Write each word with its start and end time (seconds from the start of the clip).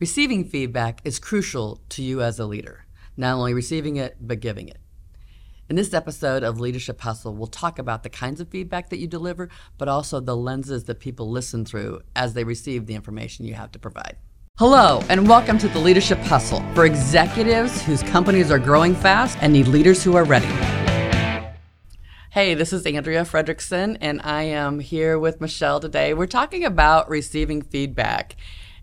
Receiving 0.00 0.44
feedback 0.46 1.02
is 1.04 1.18
crucial 1.18 1.78
to 1.90 2.02
you 2.02 2.22
as 2.22 2.38
a 2.38 2.46
leader, 2.46 2.86
not 3.18 3.34
only 3.34 3.52
receiving 3.52 3.96
it, 3.96 4.16
but 4.18 4.40
giving 4.40 4.66
it. 4.66 4.78
In 5.68 5.76
this 5.76 5.92
episode 5.92 6.42
of 6.42 6.58
Leadership 6.58 7.02
Hustle, 7.02 7.34
we'll 7.34 7.48
talk 7.48 7.78
about 7.78 8.02
the 8.02 8.08
kinds 8.08 8.40
of 8.40 8.48
feedback 8.48 8.88
that 8.88 8.98
you 8.98 9.06
deliver, 9.06 9.50
but 9.76 9.88
also 9.88 10.18
the 10.18 10.34
lenses 10.34 10.84
that 10.84 11.00
people 11.00 11.30
listen 11.30 11.66
through 11.66 12.00
as 12.16 12.32
they 12.32 12.44
receive 12.44 12.86
the 12.86 12.94
information 12.94 13.44
you 13.44 13.52
have 13.52 13.72
to 13.72 13.78
provide. 13.78 14.16
Hello, 14.56 15.02
and 15.10 15.28
welcome 15.28 15.58
to 15.58 15.68
the 15.68 15.78
Leadership 15.78 16.18
Hustle 16.20 16.64
for 16.74 16.86
executives 16.86 17.82
whose 17.82 18.02
companies 18.04 18.50
are 18.50 18.58
growing 18.58 18.94
fast 18.94 19.36
and 19.42 19.52
need 19.52 19.68
leaders 19.68 20.02
who 20.02 20.16
are 20.16 20.24
ready. 20.24 20.48
Hey, 22.30 22.54
this 22.54 22.72
is 22.72 22.86
Andrea 22.86 23.24
Fredrickson, 23.24 23.98
and 24.00 24.22
I 24.22 24.44
am 24.44 24.80
here 24.80 25.18
with 25.18 25.42
Michelle 25.42 25.78
today. 25.78 26.14
We're 26.14 26.26
talking 26.26 26.64
about 26.64 27.10
receiving 27.10 27.60
feedback, 27.60 28.36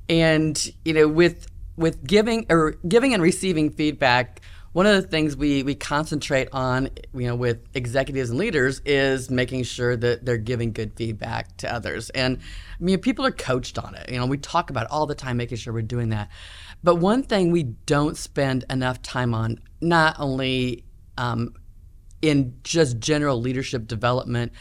and 0.10 0.74
you 0.86 0.94
know, 0.94 1.08
with 1.08 1.48
with 1.76 2.05
giving 2.05 2.46
or 2.50 2.71
giving 2.88 3.13
and 3.13 3.22
receiving 3.22 3.70
feedback, 3.70 4.41
one 4.73 4.86
of 4.86 4.95
the 4.95 5.08
things 5.08 5.36
we 5.36 5.64
we 5.64 5.76
concentrate 5.76 6.50
on, 6.52 6.90
you 7.14 7.27
know, 7.27 7.36
with 7.36 7.59
executives 7.73 8.30
and 8.30 8.40
leaders 8.40 8.81
is 8.86 9.30
making 9.30 9.64
sure 9.64 9.95
that 9.95 10.26
they're 10.26 10.38
giving 10.38 10.72
good 10.72 10.94
feedback 10.95 11.55
to 11.58 11.73
others. 11.73 12.09
And 12.12 12.38
I 12.38 12.84
mean, 12.84 13.00
people 13.00 13.26
are 13.26 13.31
coached 13.31 13.78
on 13.78 13.95
it. 13.95 14.09
You 14.12 14.20
know, 14.20 14.26
we 14.26 14.38
talk 14.38 14.70
about 14.70 14.88
all 14.91 15.05
the 15.05 15.16
time, 15.16 15.38
making 15.38 15.58
sure 15.58 15.73
we're 15.73 15.81
doing 15.81 16.09
that. 16.09 16.30
But 16.84 16.95
one 16.95 17.23
thing 17.23 17.52
we 17.52 17.64
don't 17.64 18.17
spend 18.17 18.66
enough 18.70 19.02
time 19.02 19.34
on, 19.34 19.59
not 19.81 20.16
only 20.20 20.86
um, 21.17 21.53
in 22.22 22.58
just 22.64 23.00
general 23.00 23.39
leadership 23.39 23.88
development, 23.88 24.52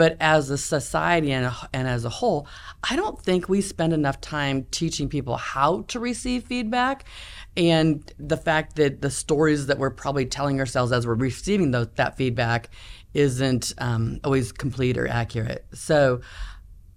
but 0.00 0.16
as 0.18 0.48
a 0.48 0.56
society 0.56 1.30
and, 1.30 1.54
and 1.74 1.86
as 1.86 2.06
a 2.06 2.08
whole, 2.08 2.46
I 2.82 2.96
don't 2.96 3.20
think 3.20 3.50
we 3.50 3.60
spend 3.60 3.92
enough 3.92 4.18
time 4.18 4.66
teaching 4.70 5.10
people 5.10 5.36
how 5.36 5.82
to 5.88 6.00
receive 6.00 6.44
feedback. 6.44 7.04
And 7.54 8.10
the 8.18 8.38
fact 8.38 8.76
that 8.76 9.02
the 9.02 9.10
stories 9.10 9.66
that 9.66 9.76
we're 9.76 9.90
probably 9.90 10.24
telling 10.24 10.58
ourselves 10.58 10.90
as 10.90 11.06
we're 11.06 11.16
receiving 11.16 11.72
those, 11.72 11.88
that 11.96 12.16
feedback 12.16 12.70
isn't 13.12 13.74
um, 13.76 14.20
always 14.24 14.52
complete 14.52 14.96
or 14.96 15.06
accurate. 15.06 15.66
So, 15.74 16.22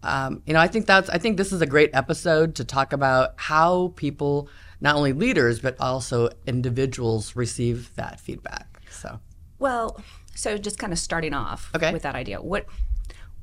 um, 0.02 0.41
you 0.45 0.53
know, 0.53 0.61
I 0.61 0.69
think 0.69 0.85
that's 0.85 1.09
I 1.09 1.17
think 1.17 1.35
this 1.35 1.52
is 1.52 1.61
a 1.61 1.66
great 1.66 1.89
episode 1.91 2.56
to 2.56 2.63
talk 2.63 2.94
about 2.94 3.33
how 3.35 3.91
people, 3.97 4.47
not 4.80 4.95
only 4.95 5.11
leaders 5.11 5.59
but 5.59 5.75
also 5.78 6.30
individuals, 6.47 7.35
receive 7.35 7.94
that 7.95 8.22
feedback. 8.22 8.80
So, 8.89 9.19
well, 9.59 10.02
so 10.35 10.58
just 10.58 10.80
kind 10.80 10.94
of 10.94 11.00
starting 11.00 11.33
off 11.33 11.69
okay. 11.75 11.91
with 11.91 12.03
that 12.03 12.16
idea, 12.16 12.41
what 12.41 12.66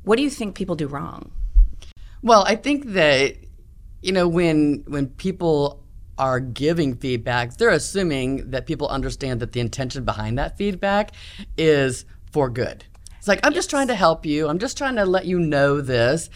what 0.03 0.17
do 0.17 0.23
you 0.23 0.31
think 0.31 0.55
people 0.55 0.77
do 0.77 0.87
wrong? 0.87 1.31
Well, 2.23 2.45
I 2.47 2.57
think 2.57 2.87
that 2.93 3.37
you 4.03 4.13
know 4.13 4.29
when 4.29 4.85
when 4.87 5.09
people 5.09 5.83
are 6.19 6.41
giving 6.41 6.97
feedback, 6.97 7.57
they're 7.57 7.71
assuming 7.71 8.51
that 8.51 8.67
people 8.67 8.89
understand 8.89 9.41
that 9.41 9.53
the 9.53 9.61
intention 9.61 10.05
behind 10.05 10.39
that 10.39 10.59
feedback 10.59 11.13
is 11.57 12.05
for 12.31 12.51
good. 12.51 12.85
It's 13.19 13.29
like 13.29 13.41
I'm 13.43 13.53
yes. 13.53 13.59
just 13.61 13.71
trying 13.71 13.89
to 13.89 13.95
help 13.95 14.27
you. 14.27 14.49
I'm 14.49 14.59
just 14.59 14.77
trying 14.77 14.97
to 14.97 15.05
let 15.05 15.25
you 15.27 15.39
know 15.39 15.81
this. 15.81 16.31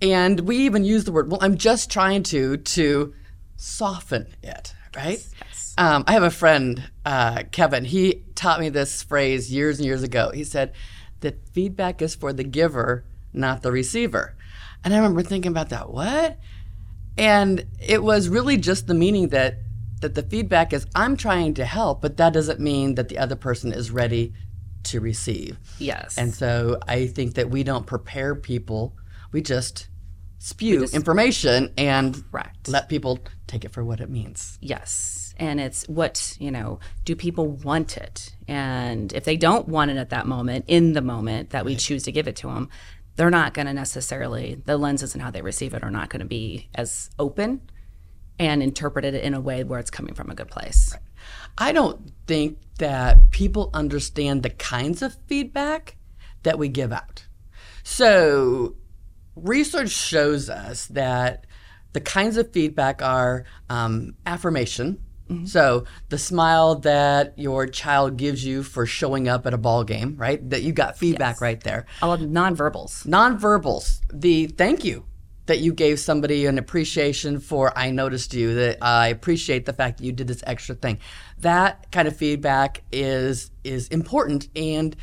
And 0.00 0.40
we 0.40 0.58
even 0.58 0.84
use 0.84 1.04
the 1.04 1.12
word, 1.12 1.30
well, 1.30 1.40
I'm 1.42 1.56
just 1.56 1.90
trying 1.90 2.22
to 2.24 2.56
to 2.56 3.14
soften 3.56 4.26
it, 4.42 4.74
right? 4.94 5.18
Yes, 5.18 5.34
yes. 5.40 5.74
Um, 5.78 6.04
I 6.06 6.12
have 6.12 6.22
a 6.22 6.30
friend, 6.30 6.82
uh, 7.04 7.42
Kevin. 7.50 7.84
He 7.84 8.24
taught 8.34 8.60
me 8.60 8.68
this 8.68 9.02
phrase 9.02 9.52
years 9.52 9.78
and 9.78 9.86
years 9.86 10.02
ago. 10.02 10.30
He 10.32 10.44
said 10.44 10.72
that 11.20 11.48
feedback 11.48 12.00
is 12.02 12.14
for 12.14 12.32
the 12.32 12.44
giver, 12.44 13.04
not 13.32 13.62
the 13.62 13.72
receiver. 13.72 14.36
And 14.84 14.94
I 14.94 14.98
remember 14.98 15.22
thinking 15.22 15.50
about 15.50 15.70
that. 15.70 15.90
What? 15.90 16.38
And 17.16 17.66
it 17.80 18.02
was 18.02 18.28
really 18.28 18.56
just 18.56 18.86
the 18.86 18.94
meaning 18.94 19.28
that 19.28 19.58
that 20.00 20.14
the 20.14 20.22
feedback 20.22 20.72
is 20.72 20.86
I'm 20.94 21.16
trying 21.16 21.54
to 21.54 21.64
help, 21.64 22.00
but 22.00 22.16
that 22.18 22.32
doesn't 22.32 22.60
mean 22.60 22.94
that 22.94 23.08
the 23.08 23.18
other 23.18 23.34
person 23.34 23.72
is 23.72 23.90
ready 23.90 24.32
to 24.84 25.00
receive. 25.00 25.58
Yes. 25.78 26.16
And 26.16 26.32
so 26.32 26.78
I 26.86 27.06
think 27.06 27.34
that 27.34 27.50
we 27.50 27.64
don't 27.64 27.86
prepare 27.86 28.34
people. 28.34 28.94
We 29.32 29.42
just 29.42 29.88
spew 30.38 30.80
just, 30.80 30.94
information 30.94 31.72
and 31.76 32.22
correct. 32.30 32.68
let 32.68 32.88
people 32.88 33.18
take 33.46 33.64
it 33.64 33.72
for 33.72 33.84
what 33.84 34.00
it 34.00 34.08
means. 34.08 34.58
Yes. 34.60 35.17
And 35.38 35.60
it's 35.60 35.86
what, 35.88 36.36
you 36.40 36.50
know, 36.50 36.80
do 37.04 37.14
people 37.14 37.48
want 37.48 37.96
it? 37.96 38.34
And 38.48 39.12
if 39.12 39.24
they 39.24 39.36
don't 39.36 39.68
want 39.68 39.90
it 39.90 39.96
at 39.96 40.10
that 40.10 40.26
moment, 40.26 40.64
in 40.68 40.94
the 40.94 41.02
moment 41.02 41.50
that 41.50 41.64
we 41.64 41.76
choose 41.76 42.02
to 42.04 42.12
give 42.12 42.26
it 42.26 42.36
to 42.36 42.48
them, 42.48 42.68
they're 43.16 43.30
not 43.30 43.54
going 43.54 43.66
to 43.66 43.72
necessarily 43.72 44.60
the 44.64 44.76
lenses 44.76 45.14
and 45.14 45.22
how 45.22 45.30
they 45.30 45.42
receive 45.42 45.74
it 45.74 45.82
are 45.82 45.90
not 45.90 46.08
going 46.08 46.20
to 46.20 46.26
be 46.26 46.68
as 46.74 47.10
open 47.18 47.60
and 48.38 48.62
interpret 48.62 49.04
it 49.04 49.14
in 49.14 49.34
a 49.34 49.40
way 49.40 49.64
where 49.64 49.80
it's 49.80 49.90
coming 49.90 50.14
from 50.14 50.30
a 50.30 50.34
good 50.34 50.48
place. 50.48 50.92
Right. 50.92 51.02
I 51.58 51.72
don't 51.72 52.12
think 52.26 52.58
that 52.78 53.30
people 53.32 53.70
understand 53.74 54.42
the 54.42 54.50
kinds 54.50 55.02
of 55.02 55.16
feedback 55.26 55.96
that 56.44 56.58
we 56.58 56.68
give 56.68 56.92
out. 56.92 57.26
So, 57.82 58.76
research 59.34 59.90
shows 59.90 60.48
us 60.48 60.86
that 60.86 61.46
the 61.92 62.00
kinds 62.00 62.36
of 62.36 62.52
feedback 62.52 63.02
are 63.02 63.44
um, 63.68 64.14
affirmation, 64.26 65.02
Mm-hmm. 65.28 65.46
So 65.46 65.84
the 66.08 66.18
smile 66.18 66.76
that 66.76 67.38
your 67.38 67.66
child 67.66 68.16
gives 68.16 68.44
you 68.44 68.62
for 68.62 68.86
showing 68.86 69.28
up 69.28 69.46
at 69.46 69.54
a 69.54 69.58
ball 69.58 69.84
game, 69.84 70.16
right? 70.16 70.48
That 70.50 70.62
you 70.62 70.72
got 70.72 70.96
feedback 70.96 71.36
yes. 71.36 71.40
right 71.42 71.60
there. 71.62 71.86
I 72.00 72.06
love 72.06 72.20
nonverbals. 72.20 73.06
Nonverbals. 73.06 74.00
The 74.12 74.46
thank 74.46 74.84
you 74.84 75.04
that 75.48 75.60
you 75.60 75.72
gave 75.72 75.98
somebody 75.98 76.46
an 76.46 76.58
appreciation 76.58 77.40
for 77.40 77.76
I 77.76 77.90
noticed 77.90 78.34
you 78.34 78.54
that 78.54 78.78
I 78.82 79.08
appreciate 79.08 79.64
the 79.66 79.72
fact 79.72 79.98
that 79.98 80.04
you 80.04 80.12
did 80.12 80.28
this 80.28 80.42
extra 80.46 80.74
thing. 80.74 80.98
That 81.38 81.90
kind 81.90 82.06
of 82.06 82.16
feedback 82.16 82.82
is 82.92 83.50
is 83.64 83.88
important 83.88 84.48
and 84.54 84.94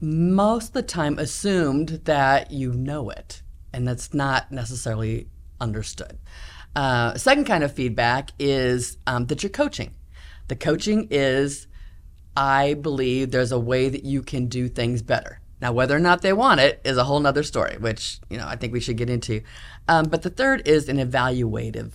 most 0.00 0.68
of 0.68 0.72
the 0.74 0.82
time 0.82 1.18
assumed 1.18 1.88
that 2.04 2.50
you 2.50 2.72
know 2.72 3.08
it 3.10 3.42
and 3.72 3.86
that's 3.86 4.12
not 4.12 4.50
necessarily 4.50 5.28
understood. 5.60 6.18
Uh, 6.76 7.16
second 7.16 7.46
kind 7.46 7.64
of 7.64 7.72
feedback 7.72 8.32
is 8.38 8.98
um, 9.06 9.26
that 9.26 9.42
you're 9.42 9.48
coaching. 9.48 9.94
The 10.48 10.56
coaching 10.56 11.08
is, 11.10 11.66
I 12.36 12.74
believe 12.74 13.30
there's 13.30 13.50
a 13.50 13.58
way 13.58 13.88
that 13.88 14.04
you 14.04 14.22
can 14.22 14.46
do 14.46 14.68
things 14.68 15.00
better. 15.00 15.40
Now, 15.58 15.72
whether 15.72 15.96
or 15.96 16.00
not 16.00 16.20
they 16.20 16.34
want 16.34 16.60
it 16.60 16.82
is 16.84 16.98
a 16.98 17.04
whole 17.04 17.18
nother 17.18 17.42
story, 17.42 17.78
which 17.78 18.20
you 18.28 18.36
know 18.36 18.46
I 18.46 18.56
think 18.56 18.74
we 18.74 18.80
should 18.80 18.98
get 18.98 19.08
into. 19.08 19.40
Um, 19.88 20.04
but 20.04 20.20
the 20.20 20.28
third 20.28 20.68
is 20.68 20.90
an 20.90 20.98
evaluative 20.98 21.92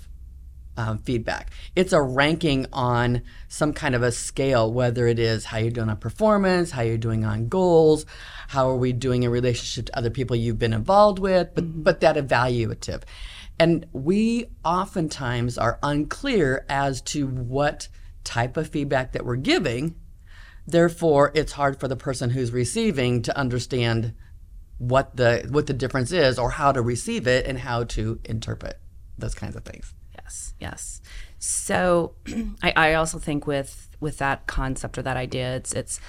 um, 0.78 0.98
feedback. 0.98 1.52
It's 1.76 1.94
a 1.94 2.02
ranking 2.02 2.66
on 2.74 3.22
some 3.50 3.74
kind 3.74 3.94
of 3.94 4.02
a 4.02 4.12
scale, 4.12 4.74
whether 4.74 5.06
it 5.06 5.20
is 5.20 5.46
how 5.46 5.60
you're 5.60 5.70
doing 5.70 5.90
on 5.90 5.98
performance, 5.98 6.72
how 6.72 6.82
you're 6.82 6.98
doing 6.98 7.24
on 7.24 7.50
goals, 7.50 8.08
how 8.48 8.68
are 8.68 8.78
we 8.78 8.94
doing 8.94 9.22
in 9.22 9.30
relationship 9.30 9.86
to 9.86 9.98
other 9.98 10.10
people 10.10 10.36
you've 10.36 10.58
been 10.58 10.74
involved 10.74 11.20
with, 11.20 11.50
but 11.54 11.66
mm-hmm. 11.66 11.84
but 11.84 12.00
that 12.00 12.16
evaluative. 12.16 13.04
And 13.62 13.86
we 13.94 14.48
oftentimes 14.66 15.56
are 15.56 15.78
unclear 15.84 16.66
as 16.68 17.00
to 17.04 17.28
what 17.28 17.90
type 18.24 18.58
of 18.58 18.68
feedback 18.68 19.12
that 19.12 19.24
we're 19.24 19.36
giving. 19.36 19.94
Therefore, 20.66 21.32
it's 21.36 21.52
hard 21.52 21.80
for 21.80 21.88
the 21.88 21.96
person 21.96 22.32
who's 22.32 22.50
receiving 22.50 23.22
to 23.22 23.38
understand 23.38 24.16
what 24.80 25.16
the 25.16 25.48
what 25.52 25.68
the 25.68 25.74
difference 25.74 26.12
is 26.12 26.40
or 26.40 26.50
how 26.50 26.72
to 26.72 26.82
receive 26.82 27.28
it 27.28 27.46
and 27.46 27.60
how 27.60 27.84
to 27.84 28.20
interpret 28.26 28.80
those 29.20 29.36
kinds 29.36 29.56
of 29.56 29.64
things. 29.64 29.94
Yes, 30.16 30.56
yes. 30.60 31.02
So 31.38 32.16
I, 32.64 32.74
I 32.76 32.94
also 32.96 33.20
think 33.20 33.46
with 33.46 33.90
with 34.00 34.18
that 34.18 34.48
concept 34.48 34.98
or 34.98 35.04
that 35.04 35.18
idea, 35.18 35.56
it's 35.58 35.74
it's 35.74 36.00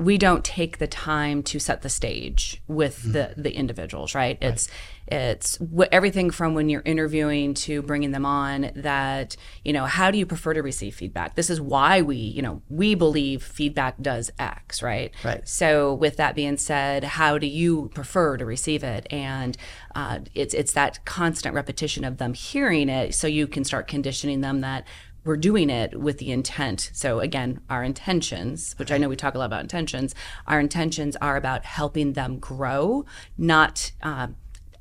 we 0.00 0.16
don't 0.16 0.44
take 0.46 0.78
the 0.78 0.86
time 0.86 1.42
to 1.42 1.58
set 1.58 1.82
the 1.82 1.88
stage 1.90 2.62
with 2.66 3.00
mm-hmm. 3.00 3.12
the 3.12 3.34
the 3.36 3.54
individuals 3.54 4.14
right, 4.14 4.38
right. 4.40 4.52
it's 4.52 4.68
it's 5.06 5.58
everything 5.92 6.30
from 6.30 6.54
when 6.54 6.68
you're 6.68 6.82
interviewing 6.84 7.52
to 7.52 7.82
bringing 7.82 8.12
them 8.12 8.24
on 8.24 8.70
that 8.76 9.36
you 9.62 9.72
know 9.72 9.84
how 9.84 10.10
do 10.10 10.16
you 10.16 10.24
prefer 10.24 10.54
to 10.54 10.62
receive 10.62 10.94
feedback? 10.94 11.34
This 11.34 11.50
is 11.50 11.60
why 11.60 12.00
we 12.00 12.16
you 12.16 12.40
know 12.40 12.62
we 12.70 12.94
believe 12.94 13.42
feedback 13.42 14.00
does 14.00 14.30
x 14.38 14.82
right? 14.82 15.12
Right. 15.22 15.46
So 15.46 15.92
with 15.94 16.16
that 16.16 16.34
being 16.34 16.56
said 16.56 17.04
how 17.04 17.36
do 17.36 17.46
you 17.46 17.90
prefer 17.92 18.38
to 18.38 18.46
receive 18.46 18.82
it? 18.82 19.06
And 19.10 19.56
uh, 19.94 20.20
it's 20.34 20.54
it's 20.54 20.72
that 20.72 21.04
constant 21.04 21.54
repetition 21.54 22.04
of 22.04 22.16
them 22.16 22.32
hearing 22.32 22.88
it 22.88 23.14
so 23.14 23.26
you 23.26 23.46
can 23.46 23.64
start 23.64 23.86
conditioning 23.86 24.40
them 24.40 24.62
that 24.62 24.86
we're 25.24 25.36
doing 25.36 25.70
it 25.70 25.98
with 25.98 26.18
the 26.18 26.30
intent. 26.30 26.90
So 26.92 27.20
again, 27.20 27.60
our 27.68 27.84
intentions, 27.84 28.74
which 28.78 28.90
I 28.90 28.98
know 28.98 29.08
we 29.08 29.16
talk 29.16 29.34
a 29.34 29.38
lot 29.38 29.46
about 29.46 29.60
intentions, 29.60 30.14
our 30.46 30.60
intentions 30.60 31.16
are 31.16 31.36
about 31.36 31.64
helping 31.64 32.14
them 32.14 32.38
grow, 32.38 33.04
not. 33.36 33.92
Uh, 34.02 34.28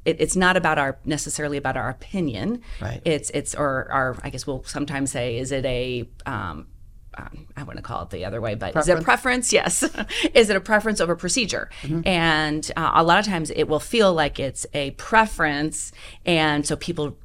it, 0.06 0.18
it's 0.20 0.36
not 0.36 0.56
about 0.56 0.78
our 0.78 0.98
necessarily 1.04 1.58
about 1.58 1.76
our 1.76 1.90
opinion. 1.90 2.62
Right. 2.82 3.02
It's 3.04 3.30
it's 3.32 3.54
or 3.54 3.88
our 3.92 4.18
I 4.24 4.30
guess 4.30 4.48
we'll 4.48 4.64
sometimes 4.64 5.12
say 5.12 5.38
is 5.38 5.52
it 5.52 5.66
a 5.66 6.10
um, 6.26 6.68
um, 7.18 7.48
I 7.58 7.64
want 7.64 7.78
to 7.78 7.84
call 7.84 8.04
it 8.04 8.10
the 8.10 8.26
other 8.26 8.40
way, 8.40 8.56
but 8.56 8.74
preference? 8.74 8.88
is 8.88 8.90
it 8.90 9.00
a 9.00 9.04
preference? 9.04 9.54
Yes. 9.54 9.84
is 10.34 10.50
it 10.50 10.56
a 10.56 10.62
preference 10.62 11.02
over 11.02 11.16
procedure? 11.16 11.70
Mm-hmm. 11.82 12.08
And 12.08 12.72
uh, 12.78 12.92
a 12.96 13.04
lot 13.04 13.20
of 13.20 13.26
times 13.26 13.52
it 13.52 13.66
will 13.66 13.80
feel 13.80 14.14
like 14.14 14.40
it's 14.40 14.66
a 14.74 14.92
preference, 14.92 15.92
and 16.26 16.66
so 16.66 16.76
people 16.76 17.18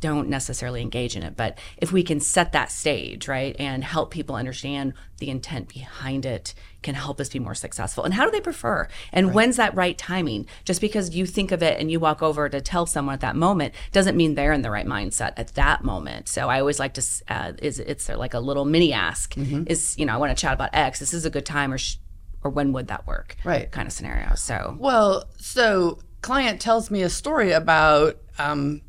don't 0.00 0.28
necessarily 0.28 0.80
engage 0.82 1.16
in 1.16 1.22
it. 1.22 1.36
But 1.36 1.58
if 1.76 1.92
we 1.92 2.02
can 2.02 2.20
set 2.20 2.52
that 2.52 2.70
stage, 2.70 3.28
right, 3.28 3.54
and 3.58 3.84
help 3.84 4.10
people 4.10 4.34
understand 4.34 4.94
the 5.18 5.28
intent 5.28 5.68
behind 5.68 6.24
it, 6.24 6.54
can 6.82 6.94
help 6.94 7.20
us 7.20 7.28
be 7.28 7.38
more 7.38 7.54
successful. 7.54 8.04
And 8.04 8.14
how 8.14 8.24
do 8.24 8.30
they 8.30 8.40
prefer? 8.40 8.88
And 9.12 9.26
right. 9.26 9.34
when's 9.34 9.56
that 9.56 9.74
right 9.74 9.96
timing? 9.96 10.46
Just 10.64 10.80
because 10.80 11.14
you 11.14 11.26
think 11.26 11.52
of 11.52 11.62
it 11.62 11.78
and 11.78 11.90
you 11.90 12.00
walk 12.00 12.22
over 12.22 12.48
to 12.48 12.60
tell 12.60 12.86
someone 12.86 13.14
at 13.14 13.20
that 13.20 13.36
moment 13.36 13.74
doesn't 13.92 14.16
mean 14.16 14.34
they're 14.34 14.52
in 14.52 14.62
the 14.62 14.70
right 14.70 14.86
mindset 14.86 15.34
at 15.36 15.48
that 15.54 15.84
moment. 15.84 16.28
So 16.28 16.48
I 16.48 16.60
always 16.60 16.78
like 16.78 16.94
to 16.94 17.02
uh, 17.28 17.52
is 17.60 17.78
it's 17.78 18.08
like 18.08 18.34
a 18.34 18.40
little 18.40 18.64
mini 18.64 18.92
ask 18.92 19.34
mm-hmm. 19.34 19.64
is 19.66 19.98
you 19.98 20.06
know 20.06 20.14
I 20.14 20.16
want 20.16 20.36
to 20.36 20.40
chat 20.40 20.54
about 20.54 20.70
X. 20.72 20.98
This 20.98 21.14
is 21.14 21.24
a 21.24 21.30
good 21.30 21.46
time 21.46 21.72
or. 21.72 21.78
Sh- 21.78 21.96
or 22.42 22.50
when 22.50 22.72
would 22.72 22.88
that 22.88 23.06
work? 23.06 23.36
Right. 23.44 23.70
Kind 23.70 23.86
of 23.86 23.92
scenario. 23.92 24.34
So, 24.34 24.74
well, 24.78 25.28
so 25.36 25.98
client 26.22 26.58
tells 26.58 26.90
me 26.90 27.02
a 27.02 27.10
story 27.10 27.52
about 27.52 28.16
um, 28.38 28.80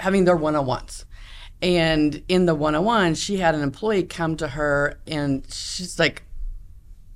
having 0.00 0.24
their 0.24 0.36
one 0.36 0.56
on 0.56 0.66
ones. 0.66 1.04
And 1.62 2.22
in 2.28 2.46
the 2.46 2.54
one 2.54 2.74
on 2.74 2.84
one, 2.84 3.14
she 3.14 3.38
had 3.38 3.54
an 3.54 3.62
employee 3.62 4.02
come 4.02 4.36
to 4.36 4.48
her 4.48 5.00
and 5.06 5.46
she's 5.50 5.98
like, 5.98 6.24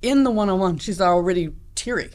in 0.01 0.23
the 0.23 0.31
one 0.31 0.49
on 0.49 0.59
one, 0.59 0.77
she's 0.77 1.01
already 1.01 1.53
teary. 1.75 2.09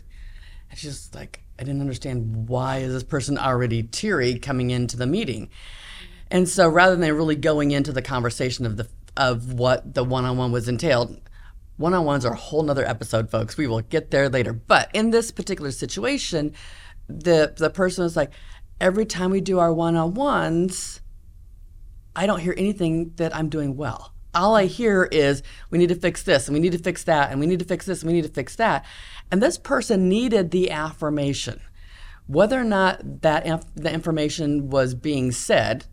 And 0.70 0.78
she's 0.78 1.11
like, 1.14 1.43
I 1.58 1.62
didn't 1.62 1.81
understand 1.81 2.49
why 2.49 2.78
is 2.78 2.93
this 2.93 3.05
person 3.05 3.38
already 3.38 3.82
teary 3.84 4.38
coming 4.38 4.70
into 4.70 4.96
the 4.96 5.06
meeting. 5.06 5.50
And 6.31 6.49
so 6.49 6.69
rather 6.69 6.96
than 6.96 7.14
really 7.14 7.37
going 7.37 7.70
into 7.70 7.93
the 7.93 8.02
conversation 8.02 8.66
of 8.66 8.76
the 8.76 8.88
of 9.16 9.52
what 9.52 9.94
the 9.94 10.02
one 10.02 10.25
on 10.25 10.37
one 10.37 10.50
was 10.50 10.69
entailed, 10.69 11.20
one 11.76 11.94
on 11.94 12.05
ones 12.05 12.25
are 12.25 12.32
a 12.32 12.37
whole 12.37 12.62
nother 12.64 12.84
episode, 12.84 13.31
folks. 13.31 13.56
We 13.56 13.69
will 13.69 13.82
get 13.82 14.11
there 14.11 14.28
later. 14.28 14.52
But 14.52 14.90
in 14.93 15.11
this 15.11 15.31
particular 15.31 15.70
situation, 15.70 16.52
the 17.08 17.55
the 17.56 17.70
person 17.70 18.05
was 18.05 18.16
like, 18.16 18.32
every 18.81 19.06
time 19.06 19.31
we 19.31 19.41
do 19.41 19.59
our 19.59 19.73
one 19.73 19.97
on 19.97 20.15
ones, 20.15 21.00
I 22.17 22.26
don't 22.26 22.41
hear 22.41 22.55
anything 22.56 23.12
that 23.17 23.35
I'm 23.35 23.49
doing 23.49 23.76
well. 23.76 24.12
All 24.35 24.56
I 24.56 24.67
hear 24.67 25.05
is 25.05 25.43
we 25.71 25.79
need 25.79 25.91
to 25.91 25.94
fix 25.94 26.23
this 26.23 26.49
and 26.49 26.55
we 26.55 26.61
need 26.61 26.73
to 26.73 26.79
fix 26.79 27.05
that 27.05 27.31
and 27.31 27.38
we 27.38 27.47
need 27.47 27.61
to 27.61 27.65
fix 27.65 27.87
this 27.87 28.03
and 28.03 28.09
we 28.09 28.15
need 28.15 28.25
to 28.25 28.32
fix 28.32 28.56
that. 28.56 28.85
And 29.31 29.43
this 29.43 29.59
person 29.59 30.09
needed 30.09 30.50
the 30.50 30.71
affirmation. 30.71 31.61
Whether 32.26 32.61
or 32.61 32.65
not 32.65 33.23
that 33.23 33.47
inf- 33.47 33.75
the 33.75 33.93
information 33.93 34.71
was 34.71 34.94
being 34.94 35.31
said 35.31 35.87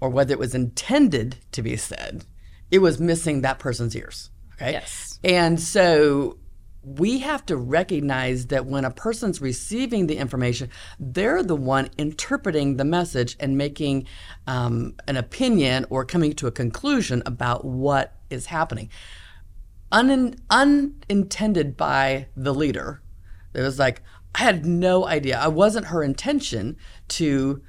or 0.00 0.10
whether 0.10 0.32
it 0.32 0.38
was 0.38 0.54
intended 0.54 1.36
to 1.52 1.62
be 1.62 1.76
said, 1.76 2.24
it 2.70 2.80
was 2.80 3.00
missing 3.00 3.40
that 3.40 3.58
person's 3.58 3.96
ears. 3.96 4.30
Okay. 4.54 4.72
Yes. 4.72 5.18
And 5.24 5.60
so 5.60 6.38
we 6.86 7.18
have 7.18 7.44
to 7.44 7.56
recognize 7.56 8.46
that 8.46 8.64
when 8.64 8.84
a 8.84 8.92
person's 8.92 9.40
receiving 9.40 10.06
the 10.06 10.16
information, 10.16 10.70
they're 11.00 11.42
the 11.42 11.56
one 11.56 11.90
interpreting 11.98 12.76
the 12.76 12.84
message 12.84 13.36
and 13.40 13.58
making 13.58 14.06
um, 14.46 14.94
an 15.08 15.16
opinion 15.16 15.84
or 15.90 16.04
coming 16.04 16.32
to 16.34 16.46
a 16.46 16.52
conclusion 16.52 17.24
about 17.26 17.64
what 17.64 18.14
is 18.30 18.46
happening. 18.46 18.88
Un- 19.90 20.36
unintended 20.48 21.76
by 21.76 22.28
the 22.36 22.54
leader, 22.54 23.02
it 23.52 23.62
was 23.62 23.80
like, 23.80 24.00
I 24.36 24.40
had 24.40 24.64
no 24.64 25.06
idea. 25.06 25.40
I 25.40 25.48
wasn't 25.48 25.86
her 25.86 26.04
intention 26.04 26.76
to 27.08 27.62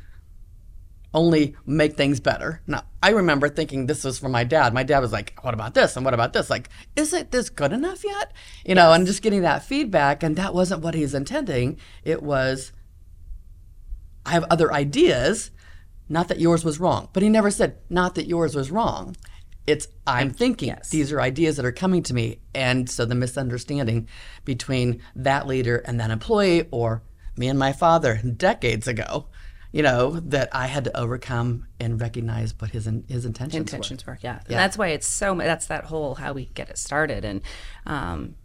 only 1.18 1.56
make 1.66 1.98
things 1.98 2.20
better. 2.20 2.62
Now, 2.68 2.84
I 3.02 3.10
remember 3.10 3.50
thinking 3.50 3.88
this 3.88 4.04
was 4.04 4.20
for 4.20 4.30
my 4.30 4.44
dad. 4.44 4.74
My 4.74 4.84
dad 4.84 5.00
was 5.00 5.12
like, 5.12 5.38
What 5.42 5.54
about 5.54 5.74
this? 5.74 5.96
And 5.96 6.06
what 6.06 6.14
about 6.14 6.34
this? 6.34 6.50
Like, 6.50 6.70
isn't 6.96 7.32
this 7.32 7.50
good 7.50 7.74
enough 7.74 8.04
yet? 8.04 8.32
You 8.64 8.76
know, 8.76 8.94
and 8.94 9.08
just 9.08 9.24
getting 9.24 9.42
that 9.42 9.66
feedback. 9.66 10.24
And 10.24 10.36
that 10.36 10.54
wasn't 10.54 10.84
what 10.84 10.94
he's 10.94 11.16
intending. 11.16 11.78
It 12.04 12.22
was, 12.22 12.72
I 14.26 14.32
have 14.32 14.46
other 14.46 14.72
ideas, 14.72 15.52
not 16.08 16.28
that 16.28 16.40
yours 16.40 16.64
was 16.64 16.80
wrong. 16.80 17.10
But 17.12 17.24
he 17.24 17.30
never 17.30 17.50
said, 17.50 17.78
Not 17.90 18.16
that 18.16 18.28
yours 18.28 18.56
was 18.56 18.72
wrong. 18.72 19.16
It's, 19.66 19.90
I'm 20.06 20.30
thinking, 20.30 20.70
yes. 20.70 20.92
these 20.92 21.12
are 21.12 21.20
ideas 21.20 21.58
that 21.58 21.66
are 21.66 21.74
coming 21.74 22.02
to 22.04 22.14
me. 22.14 22.40
And 22.56 22.90
so 22.90 23.04
the 23.04 23.16
misunderstanding 23.16 24.08
between 24.46 25.02
that 25.14 25.46
leader 25.46 25.80
and 25.80 26.00
that 26.00 26.10
employee, 26.10 26.70
or 26.72 27.04
me 27.36 27.50
and 27.50 27.60
my 27.60 27.74
father 27.74 28.22
decades 28.38 28.88
ago, 28.88 29.28
you 29.72 29.84
know, 29.84 30.20
that 30.22 30.50
I 30.52 30.68
had 30.68 30.86
to 30.86 30.98
overcome 30.98 31.68
and 31.80 32.00
recognize 32.00 32.54
what 32.58 32.72
his 32.72 32.86
his 33.08 33.26
intentions, 33.26 33.56
intentions 33.56 34.06
were. 34.06 34.14
were. 34.14 34.20
Yeah. 34.22 34.40
yeah. 34.48 34.58
that's 34.58 34.78
why 34.78 34.90
it's 34.90 35.08
so. 35.08 35.36
That's 35.36 35.68
that 35.68 35.86
whole 35.86 36.16
how 36.16 36.34
we 36.34 36.46
get 36.46 36.70
it 36.70 36.78
started, 36.78 37.26
and 37.26 37.42
um, 37.86 38.36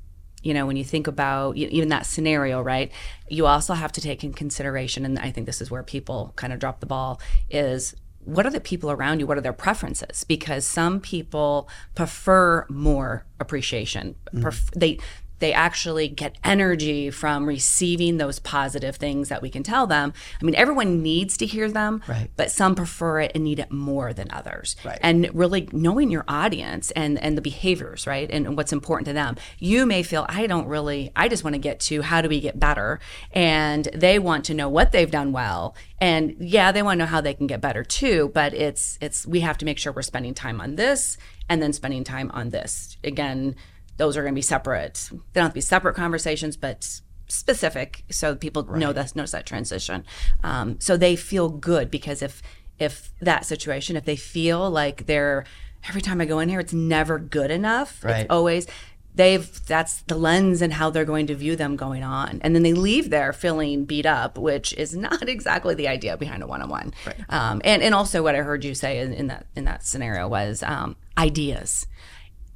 you 0.43 0.55
know, 0.55 0.67
when 0.67 0.77
you 0.77 0.85
think 0.85 1.07
about 1.07 1.57
even 1.57 1.89
that 1.91 2.07
scenario, 2.07 2.61
right? 2.61 2.91
You 3.29 3.47
also 3.47 3.75
have 3.75 3.93
to 3.93 4.01
take 4.01 4.25
in 4.25 4.33
consideration, 4.33 5.05
and 5.05 5.19
I 5.19 5.31
think 5.31 5.47
this 5.47 5.61
is 5.61 5.71
where 5.71 5.83
people 5.83 6.33
kind 6.37 6.53
of 6.53 6.59
drop 6.59 6.81
the 6.81 6.87
ball 6.87 7.21
is 7.51 7.95
what 8.25 8.47
are 8.47 8.51
the 8.51 8.61
people 8.61 8.91
around 8.91 9.19
you 9.19 9.27
what 9.27 9.37
are 9.37 9.41
their 9.43 9.53
preferences 9.53 10.23
because 10.25 10.65
some 10.65 11.01
people 11.01 11.69
prefer 11.95 12.65
more 12.69 13.27
appreciation 13.41 14.15
mm-hmm. 14.27 14.43
Pref- 14.43 14.71
they 14.73 14.99
they 15.43 15.53
actually 15.53 16.07
get 16.07 16.37
energy 16.45 17.11
from 17.11 17.47
receiving 17.47 18.17
those 18.17 18.39
positive 18.39 18.95
things 18.95 19.29
that 19.29 19.43
we 19.43 19.51
can 19.51 19.65
tell 19.65 19.89
them. 19.89 20.13
I 20.41 20.45
mean, 20.45 20.55
everyone 20.55 21.03
needs 21.03 21.37
to 21.39 21.47
hear 21.47 21.69
them, 21.69 22.01
right. 22.07 22.31
but 22.37 22.53
some 22.53 22.77
prefer 22.77 23.23
it 23.23 23.33
and 23.35 23.43
need 23.43 23.59
it 23.59 23.73
more 23.73 24.13
than 24.13 24.31
others. 24.31 24.77
Right. 24.85 25.01
And 25.03 25.29
really 25.35 25.69
knowing 25.73 26.13
your 26.13 26.25
audience 26.29 26.93
and 26.93 27.19
and 27.19 27.37
the 27.37 27.43
behaviors, 27.43 28.07
right, 28.07 28.31
and 28.31 28.57
what's 28.57 28.73
important 28.73 29.07
to 29.07 29.13
them. 29.13 29.35
You 29.59 29.85
may 29.85 30.05
feel 30.05 30.27
I 30.29 30.47
don't 30.47 30.69
really. 30.69 31.11
I 31.17 31.27
just 31.27 31.43
want 31.43 31.55
to 31.55 31.59
get 31.59 31.81
to 31.81 32.03
how 32.03 32.21
do 32.21 32.29
we 32.29 32.41
get 32.41 32.61
better, 32.61 33.01
and 33.33 33.87
they 33.87 34.21
want 34.21 34.45
to 34.45 34.55
know 34.55 34.69
what 34.69 34.93
they've 34.93 35.11
done 35.11 35.33
well. 35.33 35.75
And 36.01 36.37
yeah, 36.39 36.71
they 36.71 36.83
want 36.83 36.99
to 37.01 37.05
know 37.05 37.11
how 37.11 37.21
they 37.21 37.35
can 37.35 37.49
get 37.49 37.61
better 37.61 37.83
too. 37.83 38.31
But 38.33 38.55
it's 38.55 38.97
it's 39.01 39.27
we 39.27 39.41
have 39.41 39.59
to 39.59 39.65
make 39.65 39.81
sure 39.81 39.93
we're 39.93 40.03
spending 40.03 40.35
time 40.35 40.61
on 40.61 40.77
this 40.77 41.19
and 41.49 41.61
then 41.61 41.73
spending 41.73 42.05
time 42.05 42.31
on 42.33 42.51
this 42.51 42.97
again 43.03 43.57
those 43.97 44.17
are 44.17 44.23
going 44.23 44.35
to 44.35 44.39
be 44.39 44.43
separate. 44.43 45.09
They 45.11 45.41
don't 45.41 45.45
have 45.45 45.53
to 45.53 45.55
be 45.55 45.61
separate 45.61 45.95
conversations, 45.95 46.57
but 46.57 47.01
specific, 47.29 48.05
so 48.11 48.35
people 48.35 48.65
right. 48.65 48.79
know 48.79 48.93
that 48.93 49.17
notice 49.17 49.33
that 49.33 49.47
transition. 49.47 50.05
Um, 50.43 50.79
so 50.81 50.97
they 50.97 51.17
feel 51.17 51.49
good 51.49 51.91
because 51.91 52.23
if 52.23 52.43
if 52.79 53.13
that 53.21 53.45
situation, 53.45 53.97
if 53.97 54.05
they 54.05 54.17
feel 54.17 54.71
like 54.71 55.07
they're 55.07 55.45
every 55.89 56.03
time 56.03 56.21
I 56.21 56.27
go 56.27 56.39
in 56.39 56.49
here, 56.49 56.61
it's 56.61 56.73
never 56.73 57.19
good 57.19 57.51
enough. 57.51 58.05
Right. 58.05 58.21
It's 58.21 58.31
always 58.31 58.67
they've 59.15 59.65
that's 59.67 60.03
the 60.03 60.17
lens 60.17 60.63
and 60.63 60.73
how 60.73 60.91
they're 60.91 61.05
going 61.05 61.27
to 61.27 61.35
view 61.35 61.55
them 61.55 61.77
going 61.77 62.03
on 62.03 62.41
and 62.43 62.55
then 62.55 62.63
they 62.63 62.73
leave 62.73 63.11
there 63.11 63.33
feeling 63.33 63.85
beat 63.85 64.07
up 64.07 64.39
which 64.39 64.73
is 64.75 64.97
not 64.97 65.29
exactly 65.29 65.75
the 65.75 65.89
idea 65.89 66.17
behind 66.17 66.43
a 66.43 66.47
one-on-one 66.47 66.93
right. 67.07 67.21
um, 67.29 67.61
and 67.65 67.83
and 67.83 67.95
also 67.95 68.23
what 68.23 68.35
i 68.35 68.39
heard 68.39 68.65
you 68.65 68.75
say 68.75 69.01
in, 69.01 69.13
in 69.13 69.27
that 69.27 69.47
in 69.55 69.65
that 69.65 69.85
scenario 69.85 70.27
was 70.27 70.63
um, 70.63 70.97
ideas 71.19 71.87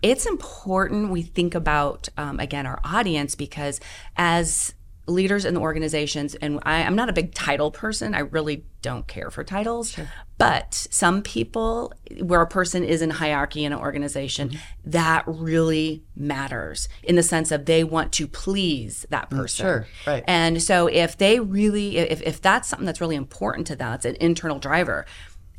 it's 0.03 0.26
important 0.26 1.11
we 1.11 1.23
think 1.23 1.55
about 1.55 2.09
um, 2.17 2.38
again 2.41 2.67
our 2.67 2.81
audience 2.85 3.35
because 3.35 3.81
as 4.17 4.75
leaders 5.09 5.45
in 5.45 5.55
the 5.55 5.61
organizations 5.61 6.35
and 6.37 6.59
I, 6.65 6.81
am 6.81 6.97
not 6.97 7.09
a 7.09 7.12
big 7.12 7.33
title 7.33 7.71
person 7.71 8.15
i 8.15 8.21
really 8.21 8.65
don't 8.83 9.07
care 9.07 9.31
for 9.31 9.45
titles 9.45 9.93
sure. 9.93 10.11
but 10.37 10.75
some 10.75 11.23
people 11.23 11.93
where 12.21 12.41
a 12.41 12.47
person 12.47 12.83
is 12.83 13.03
in 13.03 13.11
hierarchy 13.11 13.65
in 13.65 13.73
an 13.73 13.79
organization 13.79 14.49
mm-hmm. 14.49 14.91
that 14.91 15.23
really 15.26 16.03
matters 16.17 16.88
in 17.05 17.15
the 17.15 17.23
sense 17.23 17.53
of 17.53 17.67
they 17.67 17.85
want 17.85 18.12
to 18.12 18.26
please 18.26 19.07
that 19.11 19.31
mm, 19.31 19.37
person 19.37 19.65
sure 19.65 19.87
right 20.07 20.25
and 20.26 20.61
so 20.61 20.88
if 20.88 21.17
they 21.17 21.38
really 21.38 21.99
if, 21.99 22.21
if 22.23 22.43
that's 22.43 22.69
something 22.69 22.87
that's 22.87 23.00
really 23.00 23.17
important 23.17 23.67
to 23.69 23.76
them 23.76 23.93
it's 23.93 24.05
an 24.05 24.17
internal 24.17 24.59
driver 24.59 25.07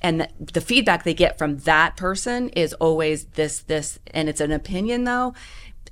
and 0.02 0.28
the, 0.40 0.62
feedback 0.62 1.04
they 1.04 1.14
get 1.14 1.38
from 1.38 1.58
that 1.60 1.98
person 1.98 2.50
is 2.50 2.74
always 2.74 3.26
this 3.26 3.60
this 3.60 4.00
and 4.14 4.30
it's 4.30 4.42
an 4.42 4.52
opinion 4.52 5.04
though 5.04 5.34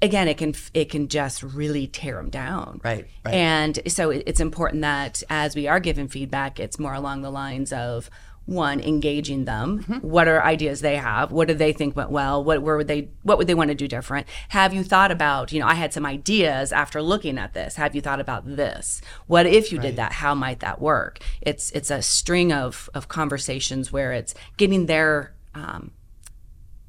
again 0.02 0.28
it 0.28 0.38
can 0.38 0.54
it 0.74 0.90
can 0.90 1.08
just 1.08 1.44
really 1.44 1.88
tear 1.88 2.16
them 2.16 2.30
down. 2.30 2.82
Right, 2.84 3.08
right. 3.24 3.34
and 3.34 3.80
so 3.88 4.10
it's 4.10 4.40
important 4.40 4.82
that 4.82 5.24
as 5.30 5.56
we 5.56 5.68
are 5.68 5.80
given 5.80 6.08
feedback 6.08 6.60
it's 6.60 6.80
more 6.80 6.94
along 6.94 7.22
the 7.22 7.32
lines 7.32 7.72
of 7.74 8.10
one 8.46 8.80
engaging 8.80 9.46
them. 9.46 9.80
Mm-hmm. 9.80 10.08
what 10.08 10.28
are 10.28 10.44
ideas 10.44 10.82
they 10.82 10.98
have? 10.98 11.32
What 11.32 11.48
do 11.48 11.54
they 11.54 11.74
think 11.74 11.96
went 11.96 12.12
well? 12.12 12.44
What 12.44 12.62
where 12.62 12.78
would 12.78 12.88
they 12.88 13.10
what 13.24 13.38
would 13.38 13.48
they 13.48 13.54
want 13.54 13.70
to 13.70 13.76
do 13.76 13.88
different? 13.88 14.28
Have 14.50 14.74
you 14.74 14.84
thought 14.84 15.12
about 15.12 15.52
you 15.52 15.60
know 15.60 15.68
i 15.68 15.74
had 15.74 15.94
some 15.94 16.06
ideas 16.06 16.72
after 16.72 17.02
looking 17.02 17.38
at 17.38 17.54
this. 17.54 17.76
Have 17.76 17.96
you 17.96 18.02
thought 18.02 18.20
about 18.20 18.56
this? 18.56 19.02
What 19.28 19.46
if 19.46 19.72
you 19.72 19.80
right. 19.80 19.88
did 19.88 19.96
that? 19.98 20.14
How 20.14 20.36
might 20.36 20.60
that 20.60 20.80
work? 20.80 21.20
It's 21.42 21.72
it's 21.72 21.90
a 21.90 22.02
string 22.02 22.54
of 22.54 22.90
of 22.94 23.08
conversations 23.08 23.92
where 23.92 24.14
it's 24.14 24.36
getting 24.58 24.86
their 24.86 25.34
um, 25.56 25.92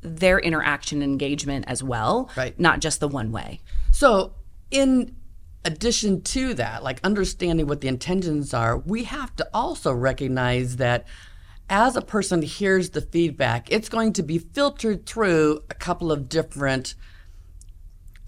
their 0.02 0.38
interaction 0.38 1.02
and 1.02 1.10
engagement 1.10 1.64
as 1.68 1.82
well 1.82 2.30
right 2.36 2.58
not 2.58 2.80
just 2.80 3.00
the 3.00 3.08
one 3.08 3.32
way 3.32 3.60
so 3.90 4.34
in 4.70 5.14
addition 5.64 6.22
to 6.22 6.54
that 6.54 6.82
like 6.84 7.00
understanding 7.02 7.66
what 7.66 7.80
the 7.80 7.88
intentions 7.88 8.54
are 8.54 8.78
we 8.78 9.04
have 9.04 9.34
to 9.34 9.48
also 9.52 9.92
recognize 9.92 10.76
that 10.76 11.06
as 11.68 11.96
a 11.96 12.02
person 12.02 12.42
hears 12.42 12.90
the 12.90 13.00
feedback, 13.00 13.70
it's 13.72 13.88
going 13.88 14.12
to 14.14 14.22
be 14.22 14.38
filtered 14.38 15.06
through 15.06 15.62
a 15.68 15.74
couple 15.74 16.12
of 16.12 16.28
different. 16.28 16.94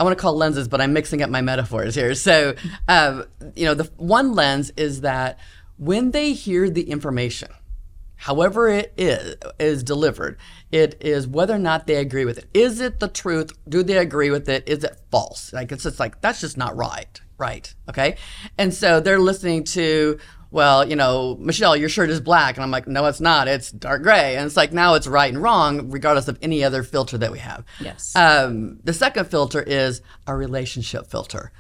I 0.01 0.05
want 0.05 0.17
to 0.17 0.21
call 0.21 0.37
lenses, 0.37 0.69
but 0.69 0.81
I'm 0.81 0.93
mixing 0.93 1.23
up 1.23 1.31
my 1.31 1.41
metaphors 1.41 1.95
here. 1.95 2.15
So, 2.15 2.55
um, 2.89 3.25
you 3.55 3.65
know, 3.65 3.75
the 3.75 3.91
one 3.97 4.33
lens 4.33 4.71
is 4.77 5.03
that 5.03 5.39
when 5.77 6.11
they 6.11 6.33
hear 6.33 6.69
the 6.69 6.91
information, 6.91 7.49
however 8.19 8.69
it 8.69 8.93
is 8.97 9.37
is 9.59 9.83
delivered 9.83 10.37
it 10.71 10.97
is 11.01 11.27
whether 11.27 11.55
or 11.55 11.59
not 11.59 11.87
they 11.87 11.97
agree 11.97 12.25
with 12.25 12.39
it 12.39 12.49
is 12.53 12.81
it 12.81 13.01
the 13.01 13.09
truth 13.09 13.53
do 13.69 13.83
they 13.83 13.99
agree 13.99 14.31
with 14.31 14.49
it 14.49 14.69
is 14.69 14.85
it 14.85 15.01
false 15.11 15.53
like 15.53 15.73
it's 15.73 15.85
just 15.85 16.01
like 16.01 16.21
that's 16.21 16.41
just 16.41 16.57
not 16.57 16.77
right 16.77 17.21
right 17.39 17.75
okay 17.89 18.17
and 18.59 18.75
so 18.75 19.01
they're 19.01 19.19
listening 19.19 19.65
to 19.65 20.19
well, 20.51 20.89
you 20.89 20.97
know, 20.97 21.37
Michelle, 21.39 21.77
your 21.77 21.91
shirt 21.91 22.09
is 22.09 22.21
black. 22.21 22.57
And 22.57 22.65
I'm 22.65 22.71
like, 22.71 22.87
no, 22.87 23.05
it's 23.07 23.21
not. 23.21 23.49
It's 23.49 23.71
dark 23.71 24.03
gray. 24.03 24.37
And 24.37 24.47
it's 24.47 24.57
like, 24.57 24.73
now 24.73 24.95
it's 24.95 25.07
right 25.07 25.33
and 25.33 25.43
wrong, 25.43 25.91
regardless 25.91 26.29
of 26.29 26.39
any 26.41 26.65
other 26.65 26.83
filter 26.83 27.19
that 27.19 27.31
we 27.31 27.39
have. 27.39 27.65
Yes. 27.81 28.17
Um, 28.17 28.81
the 28.83 28.95
second 28.95 29.27
filter 29.27 29.63
is 29.63 30.01
a 30.27 30.35
relationship 30.35 31.07
filter. 31.07 31.53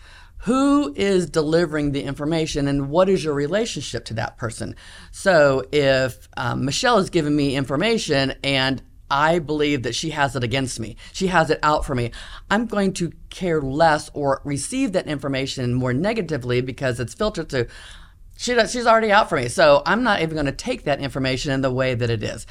Who 0.48 0.94
is 0.96 1.28
delivering 1.28 1.92
the 1.92 2.04
information 2.04 2.68
and 2.68 2.88
what 2.88 3.10
is 3.10 3.22
your 3.22 3.34
relationship 3.34 4.06
to 4.06 4.14
that 4.14 4.38
person? 4.38 4.76
So 5.10 5.62
if 5.70 6.26
um, 6.38 6.64
Michelle 6.64 6.96
is 6.96 7.10
giving 7.10 7.36
me 7.36 7.54
information 7.54 8.32
and 8.42 8.80
I 9.10 9.40
believe 9.40 9.82
that 9.82 9.94
she 9.94 10.08
has 10.08 10.34
it 10.36 10.42
against 10.42 10.80
me. 10.80 10.96
She 11.12 11.26
has 11.26 11.50
it 11.50 11.58
out 11.62 11.84
for 11.84 11.94
me. 11.94 12.12
I'm 12.50 12.64
going 12.64 12.94
to 12.94 13.12
care 13.28 13.60
less 13.60 14.10
or 14.14 14.40
receive 14.42 14.92
that 14.92 15.06
information 15.06 15.74
more 15.74 15.92
negatively 15.92 16.62
because 16.62 16.98
it's 16.98 17.12
filtered 17.12 17.50
to 17.50 17.66
she 18.38 18.54
she's 18.68 18.86
already 18.86 19.12
out 19.12 19.28
for 19.28 19.36
me. 19.36 19.48
So 19.48 19.82
I'm 19.84 20.02
not 20.02 20.22
even 20.22 20.34
going 20.34 20.46
to 20.46 20.52
take 20.52 20.84
that 20.84 21.00
information 21.00 21.52
in 21.52 21.60
the 21.60 21.72
way 21.72 21.94
that 21.94 22.08
it 22.08 22.22
is. 22.22 22.46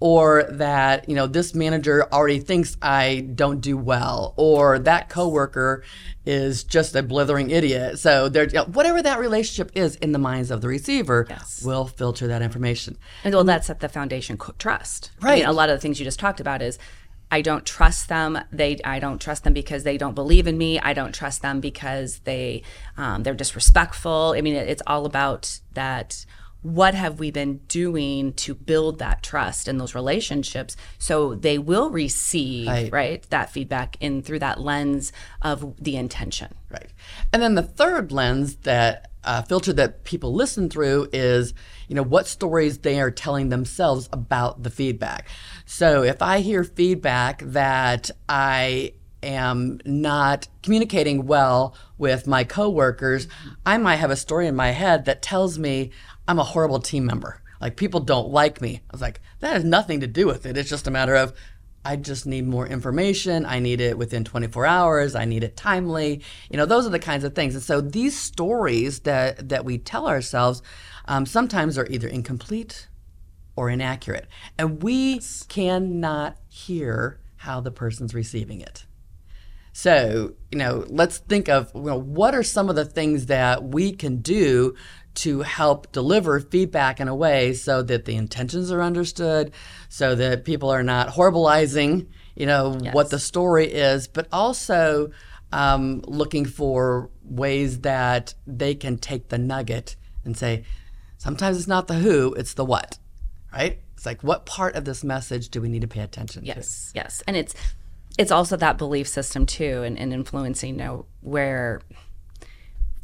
Or 0.00 0.44
that, 0.44 1.08
you 1.08 1.16
know, 1.16 1.26
this 1.26 1.54
manager 1.56 2.06
already 2.12 2.38
thinks 2.38 2.76
I 2.80 3.26
don't 3.34 3.60
do 3.60 3.76
well, 3.76 4.32
or 4.36 4.78
that 4.78 5.08
coworker 5.08 5.82
is 6.24 6.62
just 6.62 6.94
a 6.94 7.02
blithering 7.02 7.50
idiot. 7.50 7.98
So 7.98 8.28
they're, 8.28 8.46
you 8.46 8.52
know, 8.54 8.64
whatever 8.66 9.02
that 9.02 9.18
relationship 9.18 9.72
is 9.74 9.96
in 9.96 10.12
the 10.12 10.18
minds 10.20 10.52
of 10.52 10.60
the 10.60 10.68
receiver 10.68 11.26
Yes. 11.28 11.62
will 11.64 11.86
filter 11.86 12.28
that 12.28 12.42
information. 12.42 12.96
And 13.24 13.34
well, 13.34 13.42
that's 13.42 13.70
at 13.70 13.80
the 13.80 13.88
foundation 13.88 14.38
trust. 14.58 15.10
I 15.20 15.24
Right. 15.24 15.36
mean, 15.38 15.46
a 15.46 15.52
lot 15.52 15.68
of 15.68 15.76
the 15.76 15.80
things 15.80 15.98
you 15.98 16.04
just 16.04 16.20
talked 16.20 16.38
about 16.38 16.62
is 16.62 16.78
I 17.30 17.42
don't 17.42 17.66
trust 17.66 18.08
them. 18.08 18.38
They 18.52 18.78
I 18.84 19.00
don't 19.00 19.20
trust 19.20 19.42
them 19.44 19.52
because 19.52 19.82
they 19.82 19.98
don't 19.98 20.14
believe 20.14 20.46
in 20.46 20.56
me. 20.56 20.78
I 20.78 20.92
don't 20.92 21.12
trust 21.14 21.42
them 21.42 21.60
because 21.60 22.20
they 22.20 22.62
um, 22.96 23.24
they're 23.24 23.34
disrespectful. 23.34 24.34
I 24.36 24.40
mean, 24.42 24.54
it, 24.54 24.68
it's 24.68 24.82
all 24.86 25.04
about 25.06 25.60
that. 25.74 26.24
What 26.62 26.94
have 26.94 27.18
we 27.20 27.30
been 27.30 27.58
doing 27.68 28.32
to 28.34 28.54
build 28.54 28.98
that 28.98 29.22
trust 29.22 29.68
and 29.68 29.80
those 29.80 29.94
relationships 29.94 30.76
so 30.98 31.34
they 31.34 31.58
will 31.58 31.90
receive 31.90 32.66
Right. 32.66 32.92
right, 32.92 33.30
that 33.30 33.50
feedback 33.50 33.96
in 34.00 34.22
through 34.22 34.40
that 34.40 34.60
lens 34.60 35.12
of 35.40 35.74
the 35.82 35.96
intention. 35.96 36.54
Right. 36.70 36.90
And 37.32 37.42
then 37.42 37.54
the 37.54 37.62
third 37.62 38.10
lens 38.12 38.56
that 38.56 39.10
uh, 39.24 39.42
filter 39.42 39.72
that 39.74 40.04
people 40.04 40.32
listen 40.32 40.70
through 40.70 41.08
is, 41.12 41.52
you 41.86 41.94
know, 41.94 42.02
what 42.02 42.26
stories 42.26 42.78
they 42.78 43.00
are 43.00 43.10
telling 43.10 43.48
themselves 43.50 44.08
about 44.12 44.62
the 44.62 44.70
feedback. 44.70 45.28
So 45.66 46.02
if 46.02 46.22
I 46.22 46.40
hear 46.40 46.64
feedback 46.64 47.42
that 47.44 48.10
I 48.28 48.94
am 49.22 49.80
not 49.84 50.48
communicating 50.62 51.26
well 51.26 51.74
with 51.96 52.26
my 52.26 52.44
coworkers, 52.44 53.28
I 53.66 53.78
might 53.78 53.96
have 53.96 54.10
a 54.10 54.16
story 54.16 54.46
in 54.46 54.56
my 54.56 54.70
head 54.70 55.04
that 55.06 55.22
tells 55.22 55.58
me 55.58 55.90
I'm 56.26 56.38
a 56.38 56.44
horrible 56.44 56.80
team 56.80 57.06
member. 57.06 57.40
Like 57.60 57.76
people 57.76 58.00
don't 58.00 58.30
like 58.30 58.60
me. 58.60 58.82
I 58.88 58.92
was 58.92 59.00
like, 59.00 59.20
that 59.40 59.54
has 59.54 59.64
nothing 59.64 60.00
to 60.00 60.06
do 60.06 60.26
with 60.26 60.46
it. 60.46 60.56
It's 60.56 60.70
just 60.70 60.86
a 60.86 60.92
matter 60.92 61.16
of 61.16 61.32
I 61.84 61.96
just 61.96 62.26
need 62.26 62.46
more 62.46 62.66
information. 62.66 63.46
I 63.46 63.60
need 63.60 63.80
it 63.80 63.96
within 63.96 64.24
24 64.24 64.66
hours. 64.66 65.14
I 65.14 65.24
need 65.24 65.42
it 65.42 65.56
timely. 65.56 66.22
You 66.50 66.56
know, 66.56 66.66
those 66.66 66.86
are 66.86 66.90
the 66.90 66.98
kinds 66.98 67.24
of 67.24 67.34
things. 67.34 67.54
And 67.54 67.62
so 67.62 67.80
these 67.80 68.18
stories 68.18 69.00
that 69.00 69.48
that 69.48 69.64
we 69.64 69.78
tell 69.78 70.06
ourselves 70.06 70.62
um, 71.06 71.24
sometimes 71.24 71.78
are 71.78 71.86
either 71.86 72.08
incomplete 72.08 72.88
or 73.56 73.70
inaccurate, 73.70 74.26
and 74.58 74.82
we 74.82 75.20
cannot 75.48 76.36
hear 76.48 77.20
how 77.36 77.60
the 77.60 77.70
person's 77.70 78.14
receiving 78.14 78.60
it. 78.60 78.84
So, 79.78 80.34
you 80.50 80.58
know, 80.58 80.84
let's 80.88 81.18
think 81.18 81.48
of 81.48 81.70
you 81.72 81.82
know, 81.82 82.00
what 82.00 82.34
are 82.34 82.42
some 82.42 82.68
of 82.68 82.74
the 82.74 82.84
things 82.84 83.26
that 83.26 83.62
we 83.62 83.92
can 83.92 84.16
do 84.16 84.74
to 85.14 85.42
help 85.42 85.92
deliver 85.92 86.40
feedback 86.40 86.98
in 86.98 87.06
a 87.06 87.14
way 87.14 87.52
so 87.52 87.84
that 87.84 88.04
the 88.04 88.16
intentions 88.16 88.72
are 88.72 88.82
understood, 88.82 89.52
so 89.88 90.16
that 90.16 90.44
people 90.44 90.68
are 90.68 90.82
not 90.82 91.10
horribleizing, 91.10 92.08
you 92.34 92.44
know, 92.44 92.76
what 92.90 93.10
the 93.10 93.20
story 93.20 93.66
is, 93.66 94.08
but 94.08 94.26
also 94.32 95.12
um, 95.52 96.02
looking 96.08 96.44
for 96.44 97.08
ways 97.22 97.82
that 97.82 98.34
they 98.48 98.74
can 98.74 98.98
take 98.98 99.28
the 99.28 99.38
nugget 99.38 99.94
and 100.24 100.36
say, 100.36 100.64
sometimes 101.18 101.56
it's 101.56 101.68
not 101.68 101.86
the 101.86 101.94
who, 101.94 102.34
it's 102.34 102.54
the 102.54 102.64
what, 102.64 102.98
right? 103.52 103.78
It's 103.94 104.06
like, 104.06 104.24
what 104.24 104.44
part 104.44 104.74
of 104.74 104.84
this 104.84 105.04
message 105.04 105.50
do 105.50 105.60
we 105.60 105.68
need 105.68 105.82
to 105.82 105.88
pay 105.88 106.00
attention 106.00 106.42
to? 106.42 106.48
Yes, 106.48 106.90
yes, 106.96 107.22
and 107.28 107.36
it's 107.36 107.54
it's 108.18 108.30
also 108.32 108.56
that 108.56 108.76
belief 108.76 109.08
system 109.08 109.46
too, 109.46 109.82
and, 109.82 109.98
and 109.98 110.12
influencing. 110.12 110.70
You 110.78 110.84
know, 110.84 111.06
where 111.22 111.80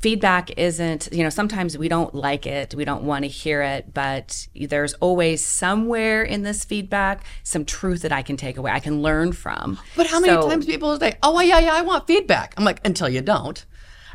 feedback 0.03 0.51
isn't. 0.59 1.09
You 1.13 1.23
know, 1.23 1.31
sometimes 1.31 1.79
we 1.79 1.89
don't 1.89 2.15
like 2.15 2.47
it, 2.47 2.75
we 2.75 2.85
don't 2.85 3.05
want 3.05 3.25
to 3.25 3.29
hear 3.29 3.63
it, 3.63 3.95
but 3.95 4.47
there's 4.55 4.93
always 4.95 5.45
somewhere 5.45 6.23
in 6.23 6.43
this 6.43 6.65
feedback 6.65 7.25
some 7.43 7.65
truth 7.65 8.03
that 8.03 8.13
I 8.13 8.23
can 8.23 8.37
take 8.37 8.57
away, 8.59 8.71
I 8.71 8.81
can 8.81 9.01
learn 9.03 9.33
from. 9.33 9.79
But 9.97 10.09
how 10.09 10.21
many 10.21 10.33
So- 10.35 10.49
times 10.49 10.67
people 10.67 10.99
say, 10.99 11.15
"Oh, 11.23 11.41
yeah, 11.41 11.59
yeah, 11.59 11.75
I 11.75 11.83
want 11.83 12.07
feedback." 12.07 12.55
I'm 12.57 12.65
like, 12.65 12.81
until 12.85 13.09
you 13.09 13.23
don't, 13.23 13.65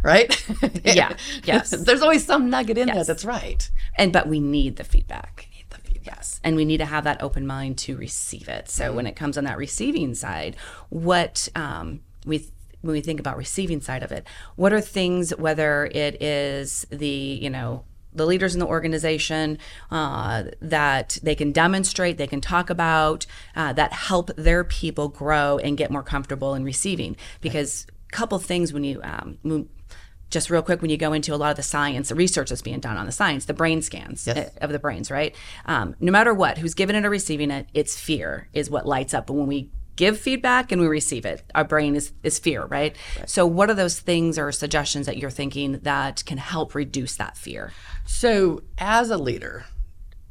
right? 0.04 0.30
Yeah, 0.84 1.16
yes. 1.44 1.70
There's 1.86 2.02
always 2.02 2.26
some 2.26 2.50
nugget 2.50 2.78
in 2.78 2.88
there 2.88 3.04
that's 3.04 3.26
right. 3.26 3.70
and 3.98 4.14
but 4.14 4.28
we 4.28 4.40
need 4.40 4.76
the 4.78 4.84
feedback. 4.84 5.48
Yes, 6.12 6.40
and 6.44 6.56
we 6.56 6.66
need 6.66 6.78
to 6.78 6.86
have 6.86 7.04
that 7.04 7.22
open 7.22 7.46
mind 7.46 7.78
to 7.80 7.96
receive 7.96 8.48
it. 8.50 8.68
So 8.68 8.92
when 8.94 9.06
it 9.06 9.16
comes 9.16 9.38
on 9.38 9.44
that 9.44 9.58
receiving 9.58 10.16
side, 10.16 10.56
what 10.90 11.50
um, 11.56 12.02
we 12.26 12.48
when 12.82 12.94
we 12.94 13.02
think 13.02 13.20
about 13.20 13.38
receiving 13.38 13.80
side 13.80 14.02
of 14.02 14.12
it, 14.12 14.26
what 14.56 14.74
are 14.74 14.82
things 14.82 15.36
whether 15.36 15.86
it 15.86 16.20
is 16.22 16.88
the 16.90 17.08
you 17.08 17.50
know 17.50 17.84
the 18.12 18.26
leaders 18.26 18.56
in 18.56 18.60
the 18.60 18.66
organization 18.66 19.60
uh, 19.92 20.46
that 20.62 21.20
they 21.22 21.36
can 21.36 21.52
demonstrate, 21.52 22.18
they 22.18 22.26
can 22.26 22.42
talk 22.42 22.72
about 22.72 23.28
uh, 23.56 23.72
that 23.74 23.94
help 23.94 24.32
their 24.36 24.64
people 24.64 25.10
grow 25.10 25.60
and 25.60 25.78
get 25.78 25.92
more 25.92 26.02
comfortable 26.02 26.56
in 26.56 26.64
receiving. 26.64 27.16
Because 27.40 27.86
a 28.12 28.12
couple 28.12 28.40
things 28.40 28.74
when 28.74 28.84
you 28.84 29.00
um, 29.04 29.38
just 30.30 30.50
real 30.50 30.62
quick, 30.62 30.82
when 30.82 30.92
you 30.92 30.98
go 30.98 31.14
into 31.14 31.34
a 31.34 31.38
lot 31.38 31.52
of 31.52 31.58
the 31.58 31.64
science, 31.64 32.10
the 32.10 32.16
research 32.16 32.50
that's 32.50 32.62
being 32.62 32.80
done 32.80 32.98
on 32.98 33.06
the 33.06 33.12
science, 33.12 33.46
the 33.46 33.54
brain 33.54 33.82
scans 33.82 34.28
Yes. 34.28 34.38
uh, 34.38 34.50
of 34.66 34.72
the 34.72 34.80
brains, 34.80 35.10
right? 35.10 35.36
Um, 35.66 35.96
no 36.00 36.12
matter 36.12 36.34
what, 36.34 36.58
who's 36.58 36.74
giving 36.74 36.96
it 36.96 37.06
or 37.06 37.10
receiving 37.10 37.52
it, 37.52 37.68
it's 37.74 38.00
fear 38.00 38.48
is 38.54 38.70
what 38.70 38.86
lights 38.86 39.14
up. 39.14 39.28
But 39.28 39.34
when 39.34 39.48
we 39.48 39.72
give 39.96 40.20
feedback 40.20 40.72
and 40.72 40.80
we 40.82 40.88
receive 40.88 41.26
it, 41.26 41.44
our 41.56 41.64
brain 41.64 41.96
is, 41.96 42.14
is 42.24 42.40
fear, 42.40 42.66
right? 42.66 42.96
So, 43.26 43.46
what 43.46 43.70
are 43.70 43.74
those 43.74 44.00
things 44.00 44.38
or 44.38 44.52
suggestions 44.52 45.08
that 45.08 45.18
you're 45.18 45.30
thinking 45.32 45.80
that 45.80 46.24
can 46.26 46.38
help 46.38 46.76
reduce 46.76 47.16
that 47.18 47.36
fear? 47.36 47.74
So, 48.06 48.62
as 48.78 49.10
a 49.10 49.18
leader, 49.18 49.66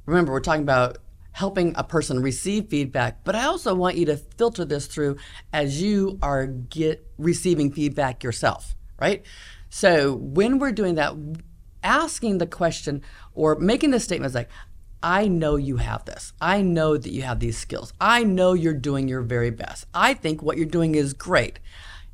remember 0.07 0.33
we're 0.33 0.41
talking 0.41 0.63
about 0.63 0.99
helping 1.33 1.73
a 1.77 1.85
person 1.85 2.21
receive 2.23 2.69
feedback, 2.69 3.23
but 3.25 3.37
I 3.37 3.45
also 3.45 3.75
want 3.75 3.97
you 3.97 4.07
to 4.07 4.17
filter 4.17 4.65
this 4.65 4.87
through 4.87 5.19
as 5.53 5.81
you 5.83 6.19
are 6.23 6.47
get 6.47 7.07
receiving 7.19 7.71
feedback 7.71 8.25
yourself, 8.25 8.75
right? 9.01 9.25
So, 9.71 10.15
when 10.15 10.59
we're 10.59 10.73
doing 10.73 10.95
that, 10.97 11.15
asking 11.83 12.39
the 12.39 12.47
question 12.47 13.03
or 13.35 13.57
making 13.57 13.91
the 13.91 14.01
statement 14.01 14.31
is 14.31 14.35
like, 14.35 14.49
I 15.03 15.29
know 15.29 15.57
you 15.57 15.77
have 15.77 16.05
this. 16.05 16.33
I 16.41 16.63
know 16.63 16.97
that 16.97 17.13
you 17.13 17.23
have 17.23 17.39
these 17.39 17.57
skills. 17.57 17.93
I 18.01 18.25
know 18.25 18.53
you're 18.53 18.75
doing 18.75 19.09
your 19.09 19.23
very 19.23 19.51
best. 19.51 19.87
I 19.95 20.15
think 20.15 20.43
what 20.43 20.57
you're 20.57 20.67
doing 20.67 20.95
is 20.95 21.13
great. 21.13 21.61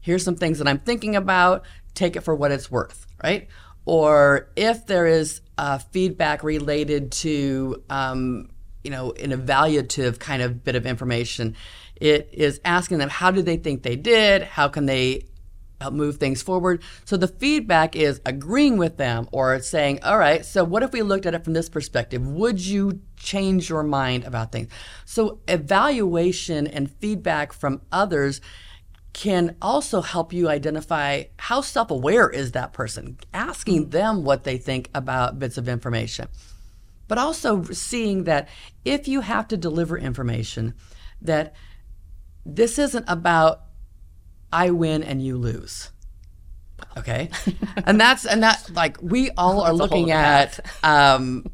Here's 0.00 0.22
some 0.22 0.36
things 0.36 0.58
that 0.58 0.68
I'm 0.68 0.80
thinking 0.80 1.16
about. 1.16 1.64
Take 1.94 2.16
it 2.16 2.20
for 2.20 2.34
what 2.34 2.52
it's 2.52 2.70
worth, 2.70 3.06
right? 3.22 3.48
Or 3.86 4.50
if 4.56 4.86
there 4.86 5.06
is 5.06 5.40
uh, 5.56 5.78
feedback 5.78 6.42
related 6.42 7.12
to, 7.12 7.82
um, 7.88 8.50
you 8.82 8.90
know, 8.90 9.12
an 9.12 9.30
evaluative 9.30 10.18
kind 10.18 10.42
of 10.42 10.62
bit 10.62 10.74
of 10.74 10.84
information, 10.84 11.56
it 11.96 12.28
is 12.32 12.60
asking 12.64 12.98
them 12.98 13.08
how 13.08 13.30
do 13.30 13.40
they 13.40 13.56
think 13.56 13.82
they 13.82 13.96
did? 13.96 14.42
How 14.42 14.68
can 14.68 14.84
they 14.84 15.24
help 15.84 15.94
move 15.94 16.16
things 16.16 16.42
forward. 16.42 16.82
So 17.04 17.16
the 17.16 17.28
feedback 17.28 17.94
is 17.94 18.20
agreeing 18.26 18.76
with 18.76 18.96
them 18.96 19.28
or 19.32 19.60
saying, 19.60 20.00
all 20.02 20.18
right, 20.18 20.44
so 20.44 20.64
what 20.64 20.82
if 20.82 20.92
we 20.92 21.02
looked 21.02 21.26
at 21.26 21.34
it 21.34 21.44
from 21.44 21.52
this 21.52 21.68
perspective? 21.68 22.26
Would 22.26 22.60
you 22.60 23.00
change 23.16 23.68
your 23.68 23.82
mind 23.82 24.24
about 24.24 24.50
things? 24.50 24.70
So 25.04 25.40
evaluation 25.46 26.66
and 26.66 26.90
feedback 26.90 27.52
from 27.52 27.82
others 27.92 28.40
can 29.12 29.56
also 29.62 30.00
help 30.00 30.32
you 30.32 30.48
identify 30.48 31.24
how 31.38 31.60
self 31.60 31.90
aware 31.90 32.28
is 32.28 32.52
that 32.52 32.72
person, 32.72 33.16
asking 33.32 33.82
mm-hmm. 33.82 33.90
them 33.90 34.24
what 34.24 34.44
they 34.44 34.58
think 34.58 34.90
about 34.94 35.38
bits 35.38 35.56
of 35.56 35.68
information. 35.68 36.28
But 37.06 37.18
also 37.18 37.62
seeing 37.64 38.24
that 38.24 38.48
if 38.84 39.06
you 39.06 39.20
have 39.20 39.46
to 39.48 39.56
deliver 39.56 39.96
information, 39.96 40.74
that 41.22 41.54
this 42.44 42.78
isn't 42.78 43.04
about 43.06 43.62
I 44.54 44.70
win 44.70 45.02
and 45.02 45.20
you 45.20 45.36
lose. 45.36 45.90
Okay, 46.96 47.30
and 47.84 48.00
that's 48.00 48.24
and 48.24 48.42
that 48.42 48.70
like 48.72 48.98
we 49.02 49.30
all 49.32 49.60
are 49.60 49.72
looking 49.72 50.10
at 50.10 50.60
um, 50.84 51.50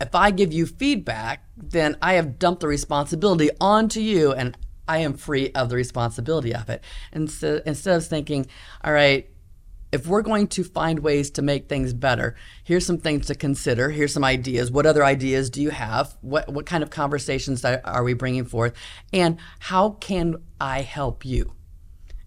if 0.00 0.14
I 0.14 0.30
give 0.30 0.52
you 0.52 0.66
feedback, 0.66 1.44
then 1.56 1.96
I 2.02 2.14
have 2.14 2.38
dumped 2.38 2.60
the 2.60 2.68
responsibility 2.68 3.50
onto 3.60 4.00
you 4.00 4.32
and 4.32 4.56
I 4.86 4.98
am 4.98 5.14
free 5.14 5.50
of 5.52 5.68
the 5.68 5.76
responsibility 5.76 6.54
of 6.54 6.68
it. 6.70 6.82
And 7.12 7.30
so 7.30 7.60
instead 7.66 7.96
of 7.96 8.06
thinking, 8.06 8.46
all 8.82 8.92
right, 8.92 9.28
if 9.90 10.06
we're 10.06 10.22
going 10.22 10.48
to 10.48 10.64
find 10.64 11.00
ways 11.00 11.30
to 11.32 11.42
make 11.42 11.68
things 11.68 11.92
better, 11.92 12.36
here's 12.62 12.86
some 12.86 12.98
things 12.98 13.26
to 13.26 13.34
consider. 13.34 13.90
Here's 13.90 14.12
some 14.12 14.24
ideas. 14.24 14.70
What 14.70 14.86
other 14.86 15.04
ideas 15.04 15.50
do 15.50 15.62
you 15.62 15.70
have? 15.70 16.16
What 16.20 16.48
what 16.48 16.66
kind 16.66 16.82
of 16.82 16.90
conversations 16.90 17.64
are 17.64 18.04
we 18.04 18.14
bringing 18.14 18.44
forth? 18.44 18.74
And 19.12 19.38
how 19.58 19.90
can 19.90 20.36
I 20.60 20.82
help 20.82 21.24
you? 21.24 21.52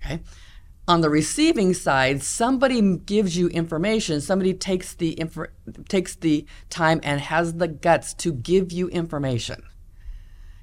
Okay. 0.03 0.21
On 0.87 1.01
the 1.01 1.09
receiving 1.09 1.73
side, 1.73 2.23
somebody 2.23 2.97
gives 2.97 3.37
you 3.37 3.47
information. 3.49 4.19
Somebody 4.19 4.53
takes 4.53 4.93
the 4.93 5.17
takes 5.87 6.15
the 6.15 6.45
time 6.69 6.99
and 7.03 7.21
has 7.21 7.53
the 7.53 7.67
guts 7.67 8.13
to 8.15 8.33
give 8.33 8.71
you 8.71 8.89
information 8.89 9.63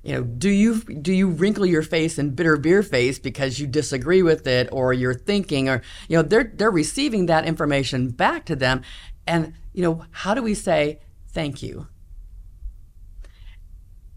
you 0.02 0.14
know, 0.14 0.22
do 0.22 0.48
you 0.48 0.80
do 0.80 1.12
you 1.12 1.28
wrinkle 1.28 1.66
your 1.66 1.82
face 1.82 2.18
in 2.18 2.30
bitter 2.30 2.56
beer 2.56 2.82
face 2.82 3.18
because 3.18 3.58
you 3.58 3.66
disagree 3.66 4.22
with 4.22 4.46
it 4.46 4.68
or 4.72 4.92
you're 4.92 5.14
thinking 5.14 5.68
or 5.68 5.82
you 6.08 6.16
know 6.16 6.22
they're 6.22 6.50
they're 6.54 6.70
receiving 6.70 7.26
that 7.26 7.44
information 7.44 8.08
back 8.08 8.46
to 8.46 8.56
them 8.56 8.82
and 9.26 9.52
you 9.72 9.82
know 9.82 10.04
how 10.10 10.34
do 10.34 10.42
we 10.42 10.54
say 10.54 11.00
thank 11.28 11.62
you 11.62 11.88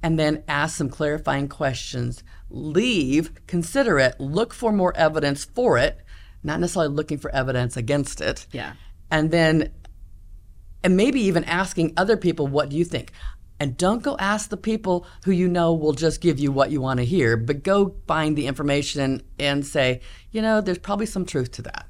and 0.03 0.17
then 0.17 0.43
ask 0.47 0.77
some 0.77 0.89
clarifying 0.89 1.47
questions. 1.47 2.23
Leave 2.49 3.31
consider 3.47 3.99
it 3.99 4.19
look 4.19 4.53
for 4.53 4.71
more 4.71 4.95
evidence 4.97 5.45
for 5.45 5.77
it 5.77 6.01
not 6.43 6.59
necessarily 6.59 6.93
looking 6.93 7.17
for 7.17 7.33
evidence 7.33 7.77
against 7.77 8.21
it. 8.21 8.47
Yeah. 8.51 8.73
And 9.09 9.31
then 9.31 9.71
and 10.83 10.97
maybe 10.97 11.21
even 11.21 11.43
asking 11.43 11.93
other 11.95 12.17
people 12.17 12.47
what 12.47 12.69
do 12.69 12.77
you 12.77 12.85
think? 12.85 13.11
And 13.59 13.77
don't 13.77 14.01
go 14.01 14.17
ask 14.17 14.49
the 14.49 14.57
people 14.57 15.05
who 15.23 15.31
you 15.31 15.47
know 15.47 15.73
will 15.73 15.93
just 15.93 16.19
give 16.19 16.39
you 16.39 16.51
what 16.51 16.71
you 16.71 16.81
want 16.81 16.97
to 16.97 17.05
hear, 17.05 17.37
but 17.37 17.61
go 17.61 17.95
find 18.07 18.35
the 18.35 18.47
information 18.47 19.21
and 19.37 19.63
say, 19.63 20.01
you 20.31 20.41
know, 20.41 20.61
there's 20.61 20.79
probably 20.79 21.05
some 21.05 21.25
truth 21.25 21.51
to 21.51 21.61
that. 21.63 21.85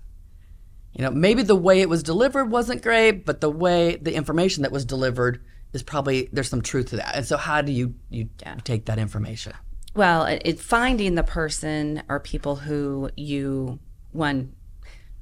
You 0.92 1.06
know, 1.06 1.12
maybe 1.12 1.44
the 1.44 1.56
way 1.56 1.80
it 1.80 1.88
was 1.88 2.04
delivered 2.04 2.52
wasn't 2.52 2.82
great, 2.82 3.26
but 3.26 3.40
the 3.40 3.50
way 3.50 3.96
the 3.96 4.14
information 4.14 4.64
that 4.64 4.74
was 4.74 4.84
delivered 4.84 5.42
is 5.74 5.84
probably 5.84 6.30
there's 6.32 6.50
some 6.50 6.62
truth 6.62 6.88
to 6.88 6.98
that. 6.98 7.16
And 7.16 7.26
so 7.26 7.38
how 7.38 7.62
do 7.62 7.72
you 7.72 7.96
you 8.10 8.30
yeah. 8.42 8.56
take 8.64 8.86
that 8.86 9.00
information? 9.00 9.54
Well, 9.94 10.26
it, 10.26 10.60
finding 10.60 11.16
the 11.16 11.24
person 11.24 12.04
or 12.08 12.20
people 12.20 12.56
who 12.56 13.10
you 13.18 13.80
one 14.12 14.54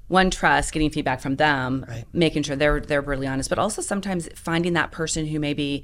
one 0.07 0.31
trust 0.31 0.73
getting 0.73 0.89
feedback 0.89 1.21
from 1.21 1.35
them 1.35 1.85
right. 1.87 2.03
making 2.13 2.41
sure 2.43 2.55
they're 2.55 2.79
they're 2.79 3.01
really 3.01 3.27
honest 3.27 3.47
but 3.47 3.59
also 3.59 3.79
sometimes 3.79 4.27
finding 4.33 4.73
that 4.73 4.91
person 4.91 5.27
who 5.27 5.39
maybe 5.39 5.83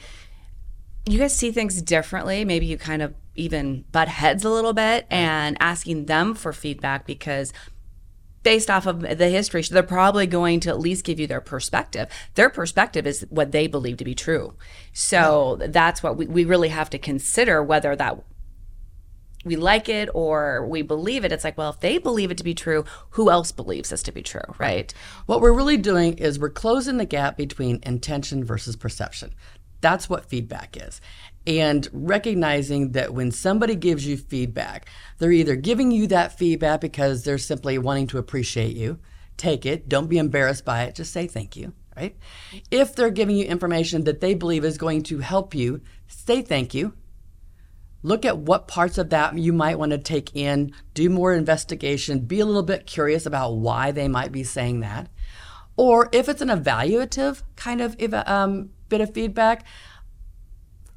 you 1.07 1.19
guys 1.19 1.35
see 1.35 1.51
things 1.51 1.81
differently. 1.81 2.45
Maybe 2.45 2.65
you 2.65 2.77
kind 2.77 3.01
of 3.01 3.13
even 3.35 3.85
butt 3.91 4.07
heads 4.07 4.43
a 4.43 4.49
little 4.49 4.73
bit 4.73 5.05
and 5.11 5.57
asking 5.59 6.05
them 6.05 6.33
for 6.33 6.51
feedback 6.53 7.05
because 7.05 7.53
based 8.45 8.69
off 8.69 8.85
of 8.85 9.01
the 9.01 9.29
history, 9.29 9.63
they're 9.63 9.83
probably 9.83 10.27
going 10.27 10.59
to 10.61 10.69
at 10.69 10.79
least 10.79 11.03
give 11.03 11.19
you 11.19 11.25
their 11.25 11.41
perspective. 11.41 12.07
Their 12.35 12.49
perspective 12.49 13.07
is 13.07 13.25
what 13.29 13.51
they 13.51 13.65
believe 13.65 13.97
to 13.97 14.05
be 14.05 14.13
true. 14.13 14.53
So 14.93 15.57
that's 15.59 16.03
what 16.03 16.15
we, 16.15 16.27
we 16.27 16.45
really 16.45 16.69
have 16.69 16.91
to 16.91 16.99
consider 16.99 17.63
whether 17.63 17.95
that 17.95 18.23
we 19.43 19.55
like 19.55 19.89
it 19.89 20.09
or 20.13 20.65
we 20.67 20.83
believe 20.83 21.25
it. 21.25 21.31
It's 21.31 21.43
like, 21.43 21.57
well, 21.57 21.71
if 21.71 21.79
they 21.79 21.97
believe 21.97 22.29
it 22.29 22.37
to 22.37 22.43
be 22.43 22.53
true, 22.53 22.85
who 23.11 23.31
else 23.31 23.51
believes 23.51 23.89
this 23.89 24.03
to 24.03 24.11
be 24.11 24.21
true, 24.21 24.53
right? 24.59 24.93
What 25.25 25.41
we're 25.41 25.51
really 25.51 25.77
doing 25.77 26.17
is 26.19 26.39
we're 26.39 26.49
closing 26.51 26.97
the 26.97 27.05
gap 27.05 27.37
between 27.37 27.79
intention 27.83 28.43
versus 28.43 28.75
perception. 28.75 29.33
That's 29.81 30.07
what 30.07 30.25
feedback 30.29 30.77
is. 30.79 31.01
And 31.47 31.87
recognizing 31.91 32.93
that 32.93 33.13
when 33.13 33.31
somebody 33.31 33.75
gives 33.75 34.07
you 34.07 34.17
feedback, 34.17 34.89
they're 35.19 35.31
either 35.31 35.55
giving 35.55 35.91
you 35.91 36.07
that 36.07 36.37
feedback 36.37 36.81
because 36.81 37.23
they're 37.23 37.37
simply 37.37 37.77
wanting 37.77 38.07
to 38.07 38.17
appreciate 38.17 38.75
you. 38.75 38.99
Take 39.37 39.65
it, 39.65 39.87
don't 39.87 40.09
be 40.09 40.17
embarrassed 40.17 40.65
by 40.65 40.83
it, 40.83 40.95
just 40.95 41.11
say 41.13 41.27
thank 41.27 41.55
you, 41.55 41.73
right? 41.95 42.17
If 42.71 42.95
they're 42.95 43.09
giving 43.09 43.35
you 43.35 43.45
information 43.45 44.05
that 44.05 44.21
they 44.21 44.33
believe 44.33 44.63
is 44.63 44.77
going 44.77 45.03
to 45.03 45.19
help 45.19 45.53
you, 45.53 45.81
say 46.07 46.41
thank 46.41 46.73
you. 46.73 46.93
Look 48.01 48.23
at 48.23 48.37
what 48.37 48.67
parts 48.67 48.97
of 48.97 49.09
that 49.09 49.37
you 49.37 49.51
might 49.51 49.79
want 49.79 49.91
to 49.91 49.97
take 49.97 50.35
in, 50.35 50.73
do 50.93 51.09
more 51.09 51.33
investigation, 51.33 52.19
be 52.19 52.39
a 52.39 52.45
little 52.45 52.63
bit 52.63 52.85
curious 52.85 53.25
about 53.25 53.55
why 53.55 53.91
they 53.91 54.07
might 54.07 54.31
be 54.31 54.43
saying 54.43 54.79
that. 54.81 55.09
Or 55.75 56.07
if 56.11 56.29
it's 56.29 56.41
an 56.41 56.49
evaluative 56.49 57.41
kind 57.55 57.81
of 57.81 57.97
um, 58.27 58.69
bit 58.89 59.01
of 59.01 59.13
feedback, 59.13 59.65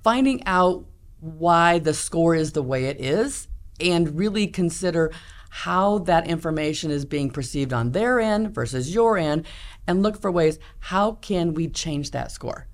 finding 0.09 0.43
out 0.47 0.87
why 1.21 1.79
the 1.79 1.93
score 1.93 2.35
is 2.35 2.53
the 2.53 2.63
way 2.63 2.87
it 2.87 2.99
is 2.99 3.47
and 3.79 4.19
really 4.19 4.47
consider 4.47 5.13
how 5.51 5.99
that 5.99 6.27
information 6.27 6.91
is 6.91 7.05
being 7.05 7.29
perceived 7.29 7.75
on 7.75 7.93
their 7.93 8.19
end 8.19 8.55
versus 8.55 8.95
your 8.95 9.19
end 9.19 9.45
and 9.87 10.03
look 10.03 10.19
for 10.19 10.31
ways 10.31 10.59
how 10.79 11.13
can 11.13 11.53
we 11.53 11.69
change 11.69 12.11
that 12.13 12.33
score 12.33 12.67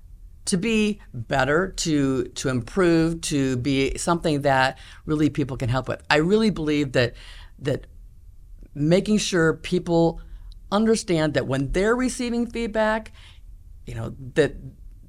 to 0.45 0.55
be 0.55 1.01
better 1.13 1.73
to 1.75 2.23
to 2.39 2.47
improve 2.47 3.19
to 3.19 3.57
be 3.57 3.97
something 3.97 4.43
that 4.43 4.79
really 5.05 5.29
people 5.29 5.57
can 5.57 5.67
help 5.67 5.89
with. 5.89 6.01
I 6.09 6.19
really 6.19 6.51
believe 6.51 6.93
that 6.93 7.15
that 7.59 7.85
making 8.73 9.17
sure 9.17 9.55
people 9.55 10.21
understand 10.71 11.33
that 11.33 11.47
when 11.47 11.73
they're 11.73 11.97
receiving 11.97 12.47
feedback 12.47 13.11
you 13.85 13.93
know 13.93 14.15
that 14.35 14.55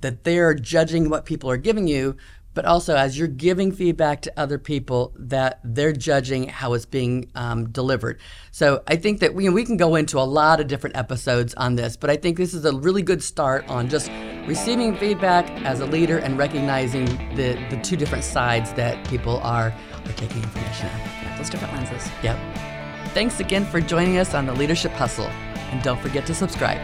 that 0.07 0.23
they're 0.23 0.55
judging 0.55 1.11
what 1.11 1.25
people 1.25 1.51
are 1.51 1.57
giving 1.57 1.89
you, 1.89 2.17
but 2.55 2.65
also 2.65 2.95
as 2.95 3.19
you're 3.19 3.27
giving 3.27 3.73
feedback 3.73 4.23
to 4.23 4.33
other 4.37 4.57
people, 4.57 5.13
that 5.19 5.59
they're 5.65 5.93
judging 5.93 6.49
how 6.49 6.75
it's 6.75 6.87
being 6.87 7.29
um, 7.35 7.69
delivered. 7.71 8.21
So 8.53 8.85
I 8.87 8.95
think 8.95 9.19
that 9.19 9.35
we, 9.35 9.49
we 9.49 9.65
can 9.65 9.77
go 9.77 9.97
into 9.97 10.21
a 10.21 10.23
lot 10.23 10.61
of 10.61 10.69
different 10.69 10.97
episodes 10.97 11.55
on 11.55 11.75
this, 11.75 11.97
but 11.97 12.09
I 12.09 12.17
think 12.17 12.37
this 12.37 12.55
is 12.55 12.65
a 12.65 12.73
really 12.73 13.03
good 13.03 13.21
start 13.21 13.69
on 13.69 13.89
just 13.89 14.13
receiving 14.47 14.97
feedback 14.97 15.51
as 15.65 15.81
a 15.81 15.87
leader 15.87 16.19
and 16.19 16.39
recognizing 16.39 17.07
the, 17.35 17.59
the 17.69 17.81
two 17.83 17.97
different 17.97 18.23
sides 18.23 18.73
that 18.75 19.05
people 19.09 19.39
are, 19.39 19.75
are 20.05 20.13
taking 20.13 20.41
information 20.41 20.87
in. 20.87 20.99
Yeah, 20.99 21.37
those 21.37 21.51
different 21.51 21.75
lenses. 21.75 22.09
Yep. 22.23 22.39
Thanks 23.13 23.41
again 23.41 23.67
for 23.67 23.81
joining 23.81 24.19
us 24.19 24.35
on 24.35 24.47
the 24.47 24.55
Leadership 24.55 24.93
Hustle, 24.93 25.27
and 25.27 25.83
don't 25.83 26.01
forget 26.01 26.25
to 26.27 26.35
subscribe. 26.35 26.81